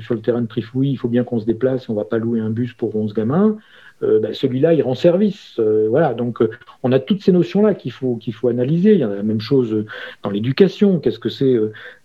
sur 0.00 0.14
le 0.14 0.20
terrain 0.22 0.40
de 0.40 0.46
Trifouille, 0.46 0.92
il 0.92 0.96
faut 0.96 1.08
bien 1.08 1.24
qu'on 1.24 1.40
se 1.40 1.44
déplace, 1.44 1.90
on 1.90 1.94
va 1.94 2.04
pas 2.04 2.16
louer 2.16 2.40
un 2.40 2.48
bus 2.48 2.72
pour 2.72 2.96
11 2.96 3.12
gamins. 3.12 3.58
Euh, 4.04 4.20
ben, 4.20 4.34
celui-là, 4.34 4.74
il 4.74 4.82
rend 4.82 4.94
service. 4.94 5.56
Euh, 5.58 5.86
voilà, 5.88 6.14
donc 6.14 6.42
euh, 6.42 6.50
on 6.82 6.92
a 6.92 7.00
toutes 7.00 7.22
ces 7.22 7.32
notions-là 7.32 7.74
qu'il 7.74 7.92
faut, 7.92 8.16
qu'il 8.16 8.34
faut 8.34 8.48
analyser. 8.48 8.92
Il 8.92 9.00
y 9.00 9.02
a 9.02 9.08
la 9.08 9.22
même 9.22 9.40
chose 9.40 9.84
dans 10.22 10.30
l'éducation. 10.30 11.00
Qu'est-ce 11.00 11.18
que 11.18 11.28
c'est 11.28 11.58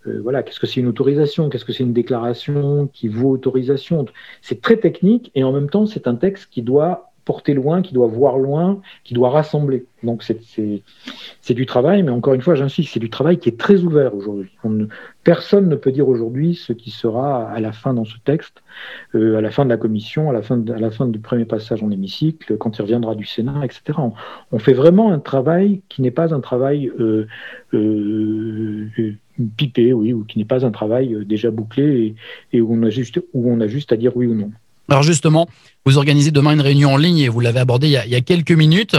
voilà, 0.06 0.42
qu'est-ce 0.42 0.60
que 0.60 0.66
c'est 0.66 0.80
une 0.80 0.88
autorisation? 0.88 1.50
Qu'est-ce 1.50 1.66
que 1.66 1.74
c'est 1.74 1.84
une 1.84 1.94
déclaration 1.94 2.88
qui 2.92 3.08
vaut 3.10 3.30
autorisation? 3.30 4.06
C'est 4.42 4.62
très 4.62 4.78
technique 4.78 5.32
et 5.36 5.44
en 5.44 5.52
même 5.52 5.70
temps, 5.70 5.86
c'est 5.86 6.08
un 6.08 6.16
texte 6.16 6.50
qui 6.50 6.62
doit 6.62 7.09
porter 7.30 7.54
loin, 7.54 7.84
qui 7.84 7.94
doit 7.94 8.08
voir 8.08 8.39
loin, 8.39 8.82
qui 9.04 9.13
doit 9.13 9.30
rassembler. 9.30 9.86
Donc 10.02 10.24
c'est 10.24 11.54
du 11.54 11.68
travail, 11.68 12.02
mais 12.02 12.10
encore 12.10 12.34
une 12.34 12.42
fois, 12.42 12.56
j'insiste, 12.56 12.94
c'est 12.94 13.00
du 13.00 13.12
travail 13.12 13.38
qui 13.38 13.50
est 13.50 13.60
très 13.60 13.84
ouvert 13.84 14.15
aujourd'hui. 14.15 14.50
Personne 15.24 15.70
ne 15.70 15.76
peut 15.76 15.92
dire 15.92 16.10
aujourd'hui 16.10 16.56
ce 16.56 16.74
qui 16.74 16.89
sera 16.89 17.48
à 17.48 17.60
la 17.60 17.72
fin 17.72 17.94
dans 17.94 18.04
ce 18.04 18.18
texte, 18.26 18.63
euh, 19.13 19.38
à 19.38 19.42
la 19.42 19.52
fin 19.52 19.63
de 19.63 19.70
la 19.70 19.78
commission, 19.78 20.32
à 20.32 20.34
la 20.34 20.42
fin, 20.42 20.58
du 20.58 21.20
premier 21.20 21.46
passage 21.46 21.84
en 21.84 21.92
hémicycle, 21.92 22.58
quand 22.58 22.80
il 22.80 22.82
reviendra 22.82 23.13
du 23.13 23.26
Sénat, 23.26 23.63
etc. 23.63 24.00
On, 24.52 24.58
fait 24.58 24.74
vraiment 24.74 25.12
un 25.12 25.20
travail 25.20 25.84
qui 25.88 26.02
n'est 26.02 26.10
pas 26.10 26.34
un 26.34 26.39
travail 26.39 26.92
euh, 27.00 27.28
euh, 27.76 28.88
pipé, 29.56 29.94
oui, 29.94 30.13
ou 30.13 30.24
qui 30.24 30.39
n'est 30.39 30.46
pas 30.46 30.65
un 30.65 30.72
travail 30.72 31.15
déjà 31.28 31.52
bouclé 31.52 32.15
et, 32.52 32.58
et 32.58 32.62
où, 32.62 32.74
on 32.74 32.82
a 32.82 32.89
juste, 32.89 33.22
où 33.34 33.52
on 33.52 33.62
a 33.62 33.68
juste 33.68 33.92
à 33.92 33.98
dire 33.98 34.18
oui 34.18 34.26
ou 34.26 34.34
non. 34.34 34.50
Alors 34.89 35.04
justement, 35.04 35.47
vous 35.86 35.97
organisez 35.97 36.32
demain 36.32 36.52
une 36.52 36.62
réunion 36.62 36.93
en 36.93 36.97
ligne 36.97 37.19
et 37.19 37.30
vous 37.30 37.39
l'avez 37.39 37.60
abordé 37.60 37.88
il 37.88 37.91
y, 37.91 38.15
a, 38.15 38.21
quelques 38.21 38.52
minutes 38.52 38.95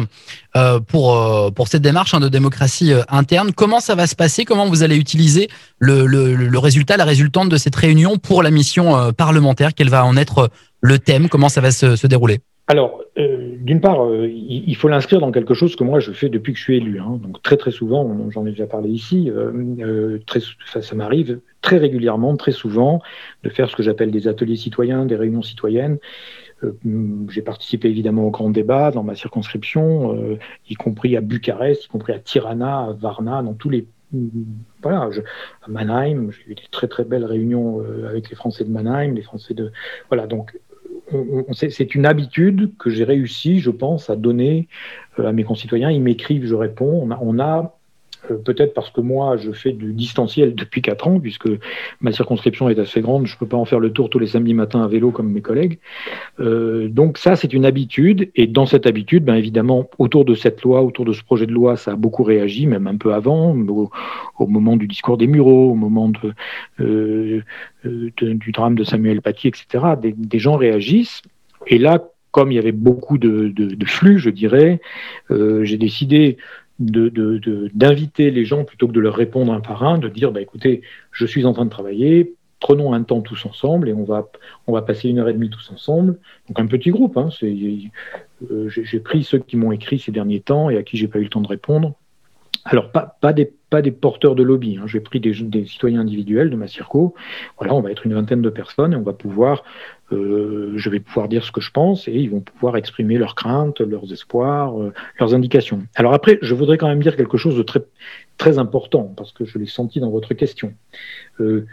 euh, 0.56 0.80
pour 0.80 1.16
euh, 1.16 1.50
pour 1.50 1.68
cette 1.68 1.82
démarche 1.82 2.14
hein, 2.14 2.20
de 2.20 2.28
démocratie 2.28 2.92
euh, 2.92 3.02
interne. 3.08 3.52
Comment 3.52 3.80
ça 3.80 3.94
va 3.94 4.06
se 4.06 4.14
passer? 4.14 4.44
Comment 4.44 4.66
vous 4.66 4.82
allez 4.82 4.96
utiliser 4.96 5.48
le, 5.78 6.06
le, 6.06 6.58
résultat, 6.58 6.96
la 6.96 7.04
résultante 7.04 7.48
de 7.48 7.56
cette 7.56 7.76
réunion 7.76 8.18
pour 8.18 8.42
la 8.42 8.50
mission 8.50 9.12
parlementaire? 9.12 9.74
Quel 9.74 9.88
va 9.88 10.04
en 10.04 10.16
être 10.16 10.50
le 10.80 10.98
thème? 10.98 11.28
Comment 11.28 11.48
ça 11.48 11.60
va 11.60 11.70
se, 11.70 11.96
se 11.96 12.06
dérouler? 12.06 12.40
Alors, 12.70 13.02
euh, 13.18 13.56
d'une 13.58 13.80
part, 13.80 14.06
euh, 14.06 14.28
il, 14.28 14.76
faut 14.76 14.86
l'inscrire 14.86 15.18
dans 15.18 15.32
quelque 15.32 15.54
chose 15.54 15.74
que 15.74 15.82
moi 15.82 15.98
je 15.98 16.12
fais 16.12 16.28
depuis 16.28 16.52
que 16.52 16.58
je 16.60 16.62
suis 16.62 16.76
élu. 16.76 17.00
Hein. 17.00 17.18
Donc 17.20 17.42
très 17.42 17.56
très 17.56 17.72
souvent, 17.72 18.30
j'en 18.30 18.46
ai 18.46 18.50
déjà 18.50 18.68
parlé 18.68 18.90
ici, 18.90 19.28
euh, 19.28 20.20
très, 20.24 20.38
ça, 20.66 20.94
m'arrive 20.94 21.40
très 21.62 21.78
régulièrement, 21.78 22.36
très 22.36 22.52
souvent, 22.52 23.02
de 23.42 23.48
faire 23.48 23.68
ce 23.68 23.74
que 23.74 23.82
j'appelle 23.82 24.12
des 24.12 24.28
ateliers 24.28 24.54
citoyens, 24.54 25.04
des 25.04 25.16
réunions 25.16 25.42
citoyennes. 25.42 25.98
J'ai 27.28 27.42
participé 27.42 27.88
évidemment 27.88 28.22
au 28.22 28.30
grand 28.30 28.50
débat 28.50 28.92
dans 28.92 29.02
ma 29.02 29.16
circonscription, 29.16 30.38
y 30.68 30.74
compris 30.74 31.16
à 31.16 31.22
Bucarest, 31.22 31.86
y 31.86 31.88
compris 31.88 32.12
à 32.12 32.20
Tirana, 32.20 32.84
à 32.84 32.92
Varna, 32.92 33.42
dans 33.42 33.54
tous 33.54 33.70
les 33.70 33.88
voilà, 34.82 35.08
à 35.62 35.68
Mannheim, 35.68 36.30
j'ai 36.30 36.52
eu 36.52 36.54
des 36.54 36.68
très 36.70 36.86
très 36.86 37.04
belles 37.04 37.24
réunions 37.24 37.82
avec 38.08 38.30
les 38.30 38.36
Français 38.36 38.62
de 38.62 38.70
Mannheim, 38.70 39.14
les 39.14 39.22
Français 39.22 39.54
de 39.54 39.72
voilà 40.08 40.28
donc 40.28 40.56
c'est 41.52 41.94
une 41.94 42.06
habitude 42.06 42.76
que 42.78 42.90
j'ai 42.90 43.04
réussi, 43.04 43.60
je 43.60 43.70
pense, 43.70 44.10
à 44.10 44.16
donner 44.16 44.68
euh, 45.18 45.26
à 45.26 45.32
mes 45.32 45.44
concitoyens. 45.44 45.90
Ils 45.90 46.02
m'écrivent, 46.02 46.46
je 46.46 46.54
réponds. 46.54 47.08
On 47.20 47.38
a, 47.38 47.79
euh, 48.30 48.36
peut-être 48.36 48.74
parce 48.74 48.90
que 48.90 49.00
moi, 49.00 49.36
je 49.36 49.52
fais 49.52 49.72
du 49.72 49.92
distanciel 49.92 50.54
depuis 50.54 50.82
4 50.82 51.08
ans, 51.08 51.20
puisque 51.20 51.48
ma 52.00 52.12
circonscription 52.12 52.68
est 52.68 52.78
assez 52.78 53.00
grande, 53.00 53.26
je 53.26 53.34
ne 53.34 53.38
peux 53.38 53.46
pas 53.46 53.56
en 53.56 53.64
faire 53.64 53.80
le 53.80 53.90
tour 53.92 54.10
tous 54.10 54.18
les 54.18 54.26
samedis 54.26 54.54
matins 54.54 54.82
à 54.82 54.88
vélo 54.88 55.10
comme 55.10 55.30
mes 55.30 55.40
collègues. 55.40 55.78
Euh, 56.38 56.88
donc 56.88 57.18
ça, 57.18 57.36
c'est 57.36 57.52
une 57.52 57.64
habitude, 57.64 58.30
et 58.34 58.46
dans 58.46 58.66
cette 58.66 58.86
habitude, 58.86 59.24
ben 59.24 59.34
évidemment, 59.34 59.88
autour 59.98 60.24
de 60.24 60.34
cette 60.34 60.62
loi, 60.62 60.82
autour 60.82 61.04
de 61.04 61.12
ce 61.12 61.22
projet 61.22 61.46
de 61.46 61.52
loi, 61.52 61.76
ça 61.76 61.92
a 61.92 61.96
beaucoup 61.96 62.22
réagi, 62.22 62.66
même 62.66 62.86
un 62.86 62.96
peu 62.96 63.14
avant, 63.14 63.54
au, 64.38 64.46
moment 64.46 64.76
du 64.76 64.86
discours 64.86 65.16
des 65.16 65.26
Mureaux, 65.26 65.70
au 65.70 65.74
moment 65.74 66.10
euh, 66.80 67.42
du 67.84 68.52
drame 68.52 68.74
de 68.74 68.84
Samuel 68.84 69.22
Paty, 69.22 69.48
etc. 69.48 69.84
Des, 70.02 70.38
gens 70.38 70.56
réagissent, 70.56 71.22
et 71.66 71.78
là, 71.78 72.04
comme 72.30 72.52
il 72.52 72.54
y 72.54 72.58
avait 72.58 72.72
beaucoup 72.72 73.18
de, 73.18 73.52
flux, 73.86 74.18
je 74.18 74.30
dirais, 74.30 74.80
j'ai 75.28 75.76
décidé 75.76 76.36
d'inviter 76.80 78.30
les 78.30 78.44
gens 78.44 78.64
plutôt 78.64 78.88
que 78.88 78.92
de 78.92 79.00
leur 79.00 79.14
répondre 79.14 79.52
un 79.52 79.60
par 79.60 79.84
un, 79.84 79.98
de 79.98 80.08
dire 80.08 80.32
bah, 80.32 80.40
écoutez, 80.40 80.82
je 81.12 81.26
suis 81.26 81.44
en 81.44 81.52
train 81.52 81.66
de 81.66 81.70
travailler, 81.70 82.34
prenons 82.58 82.92
un 82.92 83.02
temps 83.02 83.20
tous 83.20 83.44
ensemble 83.46 83.88
et 83.88 83.92
on 83.92 84.04
va, 84.04 84.30
on 84.66 84.72
va 84.72 84.82
passer 84.82 85.08
une 85.08 85.18
heure 85.18 85.28
et 85.28 85.32
demie 85.32 85.50
tous 85.50 85.70
ensemble. 85.70 86.18
Donc 86.48 86.58
un 86.58 86.66
petit 86.66 86.90
groupe. 86.90 87.16
Hein, 87.16 87.28
euh, 87.42 88.68
j'ai 88.68 89.00
pris 89.00 89.24
ceux 89.24 89.38
qui 89.38 89.56
m'ont 89.56 89.72
écrit 89.72 89.98
ces 89.98 90.12
derniers 90.12 90.40
temps 90.40 90.70
et 90.70 90.78
à 90.78 90.82
qui 90.82 90.96
j'ai 90.96 91.08
pas 91.08 91.18
eu 91.18 91.24
le 91.24 91.28
temps 91.28 91.42
de 91.42 91.48
répondre. 91.48 91.94
Alors 92.64 92.90
pas, 92.92 93.16
pas 93.20 93.32
des 93.32 93.52
pas 93.70 93.82
des 93.82 93.92
porteurs 93.92 94.34
de 94.34 94.42
lobby. 94.42 94.78
Hein. 94.78 94.86
J'ai 94.86 95.00
pris 95.00 95.20
des, 95.20 95.32
citoyens 95.64 96.00
individuels 96.00 96.50
de 96.50 96.56
ma 96.56 96.66
circo. 96.66 97.14
Voilà, 97.58 97.74
on 97.74 97.80
va 97.80 97.90
être 97.90 98.04
une 98.04 98.14
vingtaine 98.14 98.42
de 98.42 98.50
personnes 98.50 98.92
et 98.92 98.96
on 98.96 99.02
va 99.02 99.12
pouvoir, 99.12 99.62
euh, 100.12 100.72
je 100.76 100.90
vais 100.90 101.00
pouvoir 101.00 101.28
dire 101.28 101.44
ce 101.44 101.52
que 101.52 101.60
je 101.60 101.70
pense 101.70 102.08
et 102.08 102.12
ils 102.12 102.28
vont 102.30 102.40
pouvoir 102.40 102.76
exprimer 102.76 103.16
leurs 103.16 103.36
craintes, 103.36 103.80
leurs 103.80 104.12
espoirs, 104.12 104.78
euh, 104.80 104.92
leurs 105.18 105.34
indications. 105.34 105.82
Alors 105.94 106.12
après, 106.12 106.38
je 106.42 106.54
voudrais 106.54 106.76
quand 106.76 106.88
même 106.88 107.02
dire 107.02 107.16
quelque 107.16 107.38
chose 107.38 107.56
de 107.56 107.62
très 107.62 107.80
très 108.36 108.58
important 108.58 109.12
parce 109.16 109.32
que 109.32 109.44
je 109.44 109.58
l'ai 109.58 109.66
senti 109.66 110.00
dans 110.00 110.10
votre 110.10 110.34
question. 110.34 110.74
Euh, 111.40 111.66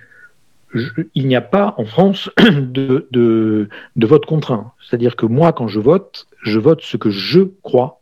il 1.15 1.27
n'y 1.27 1.35
a 1.35 1.41
pas 1.41 1.73
en 1.77 1.85
France 1.85 2.29
de, 2.39 3.07
de 3.11 4.07
vote 4.07 4.25
contraint. 4.25 4.73
C'est-à-dire 4.81 5.15
que 5.15 5.25
moi, 5.25 5.53
quand 5.53 5.67
je 5.67 5.79
vote, 5.79 6.27
je 6.43 6.59
vote 6.59 6.81
ce 6.81 6.97
que 6.97 7.09
je 7.09 7.39
crois 7.63 8.01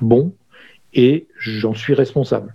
bon 0.00 0.32
et 0.94 1.26
j'en 1.38 1.74
suis 1.74 1.94
responsable. 1.94 2.54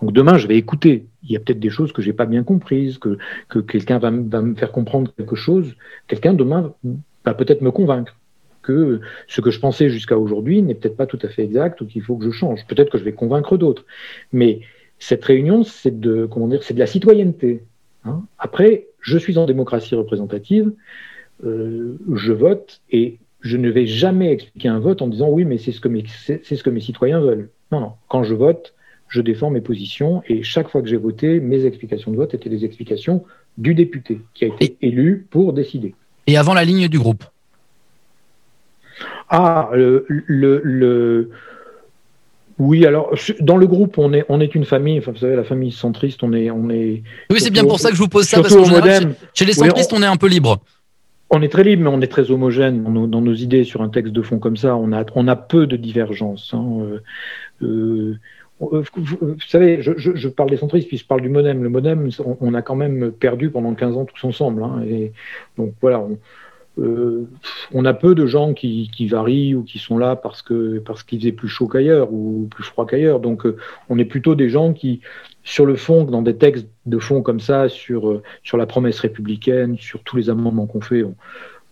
Donc 0.00 0.12
demain, 0.12 0.38
je 0.38 0.46
vais 0.46 0.56
écouter. 0.56 1.06
Il 1.22 1.32
y 1.32 1.36
a 1.36 1.40
peut-être 1.40 1.60
des 1.60 1.70
choses 1.70 1.92
que 1.92 2.02
j'ai 2.02 2.12
pas 2.12 2.26
bien 2.26 2.42
comprises, 2.44 2.98
que, 2.98 3.18
que 3.48 3.58
quelqu'un 3.58 3.98
va, 3.98 4.10
va, 4.10 4.42
me 4.42 4.54
faire 4.54 4.72
comprendre 4.72 5.12
quelque 5.16 5.36
chose. 5.36 5.74
Quelqu'un 6.06 6.34
demain 6.34 6.74
va 7.24 7.34
peut-être 7.34 7.62
me 7.62 7.70
convaincre 7.70 8.16
que 8.62 9.00
ce 9.26 9.40
que 9.40 9.50
je 9.50 9.60
pensais 9.60 9.88
jusqu'à 9.88 10.18
aujourd'hui 10.18 10.62
n'est 10.62 10.74
peut-être 10.74 10.96
pas 10.96 11.06
tout 11.06 11.18
à 11.22 11.28
fait 11.28 11.42
exact 11.42 11.80
ou 11.80 11.86
qu'il 11.86 12.02
faut 12.02 12.16
que 12.16 12.24
je 12.24 12.30
change. 12.30 12.66
Peut-être 12.66 12.90
que 12.90 12.98
je 12.98 13.04
vais 13.04 13.12
convaincre 13.12 13.56
d'autres. 13.56 13.84
Mais 14.32 14.60
cette 14.98 15.24
réunion, 15.24 15.64
c'est 15.64 15.98
de, 15.98 16.26
comment 16.26 16.48
dire, 16.48 16.62
c'est 16.62 16.74
de 16.74 16.78
la 16.78 16.86
citoyenneté. 16.86 17.62
Hein. 18.04 18.22
Après, 18.38 18.86
je 19.00 19.16
suis 19.16 19.38
en 19.38 19.46
démocratie 19.46 19.94
représentative, 19.94 20.72
euh, 21.44 21.96
je 22.14 22.32
vote 22.32 22.80
et 22.90 23.18
je 23.40 23.56
ne 23.56 23.70
vais 23.70 23.86
jamais 23.86 24.32
expliquer 24.32 24.68
un 24.68 24.80
vote 24.80 25.00
en 25.02 25.06
disant 25.06 25.28
oui, 25.28 25.44
mais 25.44 25.58
c'est 25.58 25.72
ce, 25.72 25.80
que 25.80 25.88
mes, 25.88 26.04
c'est, 26.08 26.42
ce 26.44 26.62
que 26.62 26.70
mes 26.70 26.80
citoyens 26.80 27.20
veulent. 27.20 27.50
Non, 27.70 27.80
non. 27.80 27.92
Quand 28.08 28.24
je 28.24 28.34
vote, 28.34 28.74
je 29.08 29.20
défends 29.20 29.50
mes 29.50 29.60
positions 29.60 30.22
et 30.28 30.42
chaque 30.42 30.68
fois 30.68 30.82
que 30.82 30.88
j'ai 30.88 30.96
voté, 30.96 31.40
mes 31.40 31.64
explications 31.64 32.10
de 32.10 32.16
vote 32.16 32.34
étaient 32.34 32.50
des 32.50 32.64
explications 32.64 33.24
du 33.56 33.74
député 33.74 34.20
qui 34.34 34.44
a 34.44 34.48
été 34.48 34.76
élu 34.82 35.26
pour 35.30 35.52
décider. 35.52 35.94
Et 36.26 36.36
avant 36.36 36.54
la 36.54 36.64
ligne 36.64 36.88
du 36.88 36.98
groupe? 36.98 37.24
Ah, 39.30 39.70
le, 39.74 40.04
le, 40.08 41.30
oui, 42.58 42.86
alors 42.86 43.14
dans 43.40 43.56
le 43.56 43.66
groupe, 43.66 43.98
on 43.98 44.12
est 44.12 44.24
on 44.28 44.40
est 44.40 44.54
une 44.54 44.64
famille. 44.64 44.98
Enfin, 44.98 45.12
vous 45.12 45.18
savez, 45.18 45.36
la 45.36 45.44
famille 45.44 45.70
centriste, 45.70 46.22
on 46.22 46.32
est 46.32 46.50
on 46.50 46.70
est. 46.70 47.02
Oui, 47.30 47.38
c'est 47.38 47.50
bien 47.50 47.64
pour 47.64 47.78
ça 47.78 47.90
que 47.90 47.96
je 47.96 48.00
vous 48.00 48.08
pose 48.08 48.26
ça 48.26 48.40
parce 48.40 48.54
que 48.54 48.64
chez, 48.64 49.08
chez, 49.34 49.44
les 49.44 49.52
centristes, 49.52 49.92
on 49.92 50.02
est 50.02 50.06
un 50.06 50.16
peu 50.16 50.28
libre. 50.28 50.60
On 51.30 51.42
est 51.42 51.48
très 51.48 51.62
libre, 51.62 51.82
mais 51.82 51.90
on 51.90 52.00
est 52.00 52.08
très 52.08 52.30
homogène 52.30 52.82
dans 52.82 53.20
nos, 53.20 53.34
idées 53.34 53.64
sur 53.64 53.82
un 53.82 53.90
texte 53.90 54.12
de 54.12 54.22
fond 54.22 54.38
comme 54.38 54.56
ça. 54.56 54.76
On 54.76 54.92
a, 54.92 55.04
on 55.14 55.28
a 55.28 55.36
peu 55.36 55.66
de 55.66 55.76
divergences. 55.76 56.52
Hein. 56.54 56.64
Euh, 56.80 57.00
euh 57.62 58.18
vous, 58.60 58.82
savez, 59.46 59.82
je, 59.82 60.28
parle 60.28 60.50
des 60.50 60.56
centristes, 60.56 60.88
puis 60.88 60.98
je 60.98 61.06
parle 61.06 61.20
du 61.20 61.28
modem. 61.28 61.62
Le 61.62 61.68
modem, 61.68 62.08
on, 62.40 62.54
a 62.54 62.62
quand 62.62 62.76
même 62.76 63.12
perdu 63.12 63.50
pendant 63.50 63.74
15 63.74 63.96
ans 63.96 64.04
tous 64.04 64.26
ensemble. 64.26 64.62
Hein, 64.62 64.82
et 64.88 65.12
donc 65.56 65.74
voilà, 65.80 66.00
on, 66.00 66.18
euh, 66.78 67.26
on 67.72 67.84
a 67.84 67.94
peu 67.94 68.14
de 68.14 68.26
gens 68.26 68.54
qui, 68.54 68.88
varient 69.08 69.54
ou 69.54 69.62
qui 69.62 69.78
sont 69.78 69.98
là 69.98 70.16
parce 70.16 70.44
parce 70.84 71.02
qu'il 71.02 71.18
faisait 71.20 71.32
plus 71.32 71.48
chaud 71.48 71.66
qu'ailleurs 71.66 72.12
ou 72.12 72.48
plus 72.50 72.64
froid 72.64 72.86
qu'ailleurs. 72.86 73.20
Donc 73.20 73.46
euh, 73.46 73.56
on 73.88 73.98
est 73.98 74.04
plutôt 74.04 74.34
des 74.34 74.48
gens 74.48 74.72
qui, 74.72 75.00
sur 75.42 75.66
le 75.66 75.76
fond, 75.76 76.04
dans 76.04 76.22
des 76.22 76.36
textes 76.36 76.68
de 76.86 76.98
fond 76.98 77.22
comme 77.22 77.40
ça, 77.40 77.68
sur 77.68 78.08
euh, 78.08 78.22
la 78.52 78.66
promesse 78.66 79.00
républicaine, 79.00 79.76
sur 79.78 80.02
tous 80.02 80.16
les 80.16 80.30
amendements 80.30 80.66
qu'on 80.66 80.80
fait, 80.80 81.02
on, 81.02 81.14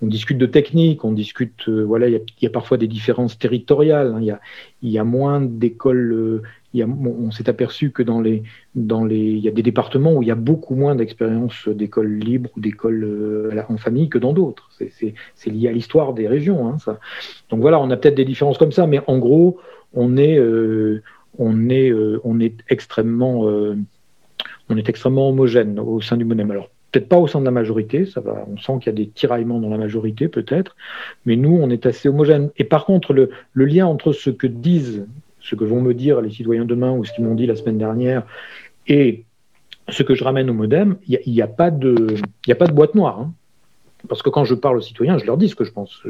discute 0.03 0.38
de 0.38 0.46
technique, 0.46 1.05
on 1.05 1.12
discute, 1.12 1.68
voilà, 1.68 2.09
il 2.09 2.20
y 2.40 2.46
a, 2.46 2.51
parfois 2.51 2.77
des 2.77 2.88
différences 2.88 3.38
territoriales. 3.38 4.14
Hein, 4.14 4.38
il 4.83 4.90
y 4.90 4.99
a 4.99 5.05
moins 5.05 5.40
d'écoles 5.40 6.42
on 6.85 7.31
s'est 7.31 7.49
aperçu 7.49 7.91
que 7.91 8.03
dans 8.03 8.21
les, 8.21 8.43
dans 8.75 9.05
les, 9.05 9.19
il 9.19 9.39
y 9.39 9.49
a 9.49 9.51
des 9.51 9.62
départements 9.62 10.12
où 10.12 10.23
il 10.23 10.29
y 10.29 10.31
a 10.31 10.37
beaucoup 10.37 10.75
moins 10.75 10.95
d'expériences 10.95 11.69
d'écoles 11.69 12.19
libres 12.19 12.51
ou 12.57 12.61
d'écoles 12.61 13.05
euh, 13.05 13.62
en 13.69 13.77
famille 13.77 14.09
que 14.09 14.19
dans 14.19 14.33
d'autres. 14.33 14.71
C'est 14.79 15.51
lié 15.51 15.69
à 15.69 15.73
l'histoire 15.73 16.12
des 16.12 16.29
régions. 16.29 16.69
Hein. 16.69 16.77
Donc 17.51 17.61
voilà, 17.61 17.81
on 17.81 17.91
a 17.91 17.97
peut-être 17.97 18.15
des 18.15 18.25
différences 18.25 18.59
comme 18.59 18.73
ça, 18.73 18.87
mais 18.87 19.01
en 19.07 19.19
gros, 19.19 19.59
on 19.95 20.17
est, 20.17 20.39
euh, 20.39 21.03
on 21.39 21.69
est, 21.69 21.91
euh, 21.91 22.21
on 22.25 22.41
est 22.41 22.57
extrêmement, 22.69 23.43
on 24.69 24.77
est 24.77 24.89
extrêmement 24.89 25.29
homogène 25.29 25.79
au 25.79 26.01
sein 26.01 26.17
du 26.17 26.25
MONEM. 26.25 26.51
Alors 26.51 26.71
peut-être 26.93 27.09
pas 27.09 27.19
au 27.19 27.27
sein 27.27 27.41
de 27.41 27.45
la 27.45 27.51
majorité, 27.51 28.07
ça 28.07 28.21
va, 28.21 28.47
on 28.49 28.57
sent 28.57 28.79
qu'il 28.81 28.87
y 28.87 28.89
a 28.89 29.05
des 29.05 29.09
tiraillements 29.09 29.61
dans 29.61 29.69
la 29.69 29.79
majorité 29.79 30.29
peut-être, 30.29 30.77
mais 31.27 31.37
nous, 31.37 31.59
on 31.61 31.69
est 31.71 31.87
assez 31.87 32.09
homogène. 32.09 32.51
Et 32.57 32.65
par 32.65 32.87
contre, 32.87 33.12
le 33.12 33.65
lien 33.65 33.87
entre 33.87 34.12
ce 34.12 34.31
que 34.31 34.47
disent 34.47 35.07
ce 35.47 35.55
que 35.55 35.65
vont 35.65 35.81
me 35.81 35.95
dire 35.95 36.21
les 36.21 36.31
citoyens 36.31 36.65
demain 36.65 36.93
ou 36.93 37.05
ce 37.05 37.13
qu'ils 37.13 37.25
m'ont 37.25 37.35
dit 37.35 37.47
la 37.47 37.57
semaine 37.57 37.79
dernière 37.79 38.25
et 38.89 39.25
ce 39.89 40.03
que 40.03 40.15
je 40.15 40.25
ramène 40.25 40.51
au 40.51 40.55
modem, 40.55 40.97
il 41.07 41.21
n'y 41.27 41.43
a, 41.43 41.47
pas 41.47 41.71
de, 41.71 42.17
a 42.49 42.55
pas 42.55 42.67
de 42.67 42.73
boîte 42.73 42.95
noire. 42.97 43.21
Hein. 43.21 43.33
Parce 44.09 44.23
que 44.23 44.31
quand 44.31 44.45
je 44.45 44.55
parle 44.55 44.77
aux 44.77 44.83
citoyens, 44.83 45.19
je 45.19 45.25
leur 45.25 45.37
dis 45.37 45.49
ce 45.49 45.55
que 45.55 45.65
je 45.65 45.73
pense. 45.73 46.03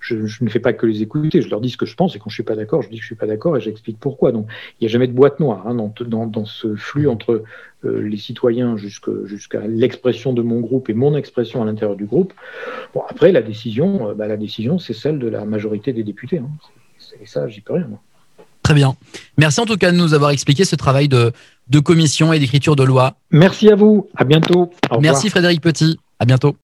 Je, 0.00 0.16
ne 0.16 0.48
fais 0.48 0.60
pas 0.60 0.72
que 0.72 0.86
les 0.86 1.02
écouter, 1.02 1.42
je 1.42 1.50
leur 1.50 1.60
dis 1.60 1.70
ce 1.70 1.76
que 1.76 1.86
je 1.86 1.94
pense, 1.94 2.16
et 2.16 2.18
quand 2.18 2.30
je 2.30 2.34
suis 2.34 2.42
pas 2.42 2.56
d'accord, 2.56 2.82
je 2.82 2.88
dis 2.88 2.96
que 2.96 3.02
je 3.02 3.06
suis 3.06 3.16
pas 3.16 3.26
d'accord 3.26 3.56
et 3.56 3.60
j'explique 3.60 3.98
pourquoi. 3.98 4.32
Donc, 4.32 4.46
il 4.80 4.84
n'y 4.84 4.86
a 4.86 4.90
jamais 4.90 5.06
de 5.06 5.12
boîte 5.12 5.38
noire 5.38 5.66
hein, 5.66 5.74
dans, 5.74 6.26
dans, 6.26 6.44
ce 6.44 6.74
flux 6.76 7.08
entre 7.08 7.44
euh, 7.84 8.00
les 8.00 8.16
citoyens 8.16 8.76
jusqu'à 8.76 9.66
l'expression 9.66 10.32
de 10.32 10.42
mon 10.42 10.60
groupe 10.60 10.88
et 10.88 10.94
mon 10.94 11.16
expression 11.16 11.62
à 11.62 11.66
l'intérieur 11.66 11.96
du 11.96 12.06
groupe. 12.06 12.32
Bon, 12.94 13.02
après, 13.08 13.32
la 13.32 13.42
décision, 13.42 14.10
euh, 14.10 14.14
bah, 14.14 14.34
décision, 14.36 14.78
c'est 14.78 14.94
celle 14.94 15.18
de 15.18 15.28
la 15.28 15.44
majorité 15.44 15.92
des 15.92 16.04
députés. 16.04 16.38
Hein. 16.38 16.50
Et 17.20 17.26
ça, 17.26 17.48
j'y 17.48 17.60
peux 17.60 17.74
rien. 17.74 17.90
Très 18.66 18.74
bien. 18.74 18.96
Merci 19.38 19.60
en 19.60 19.64
tout 19.64 19.76
cas 19.76 19.92
de 19.92 19.96
nous 19.96 20.12
avoir 20.12 20.32
expliqué 20.32 20.64
ce 20.64 20.74
travail 20.74 21.06
de, 21.06 21.30
de 21.68 21.78
commission 21.78 22.32
et 22.32 22.40
d'écriture 22.40 22.74
de 22.74 22.82
loi. 22.82 23.14
Merci 23.30 23.70
à 23.70 23.76
vous. 23.76 24.08
À 24.16 24.24
bientôt. 24.24 24.72
Merci 24.98 25.30
Frédéric 25.30 25.60
Petit. 25.60 26.00
À 26.18 26.24
bientôt. 26.24 26.52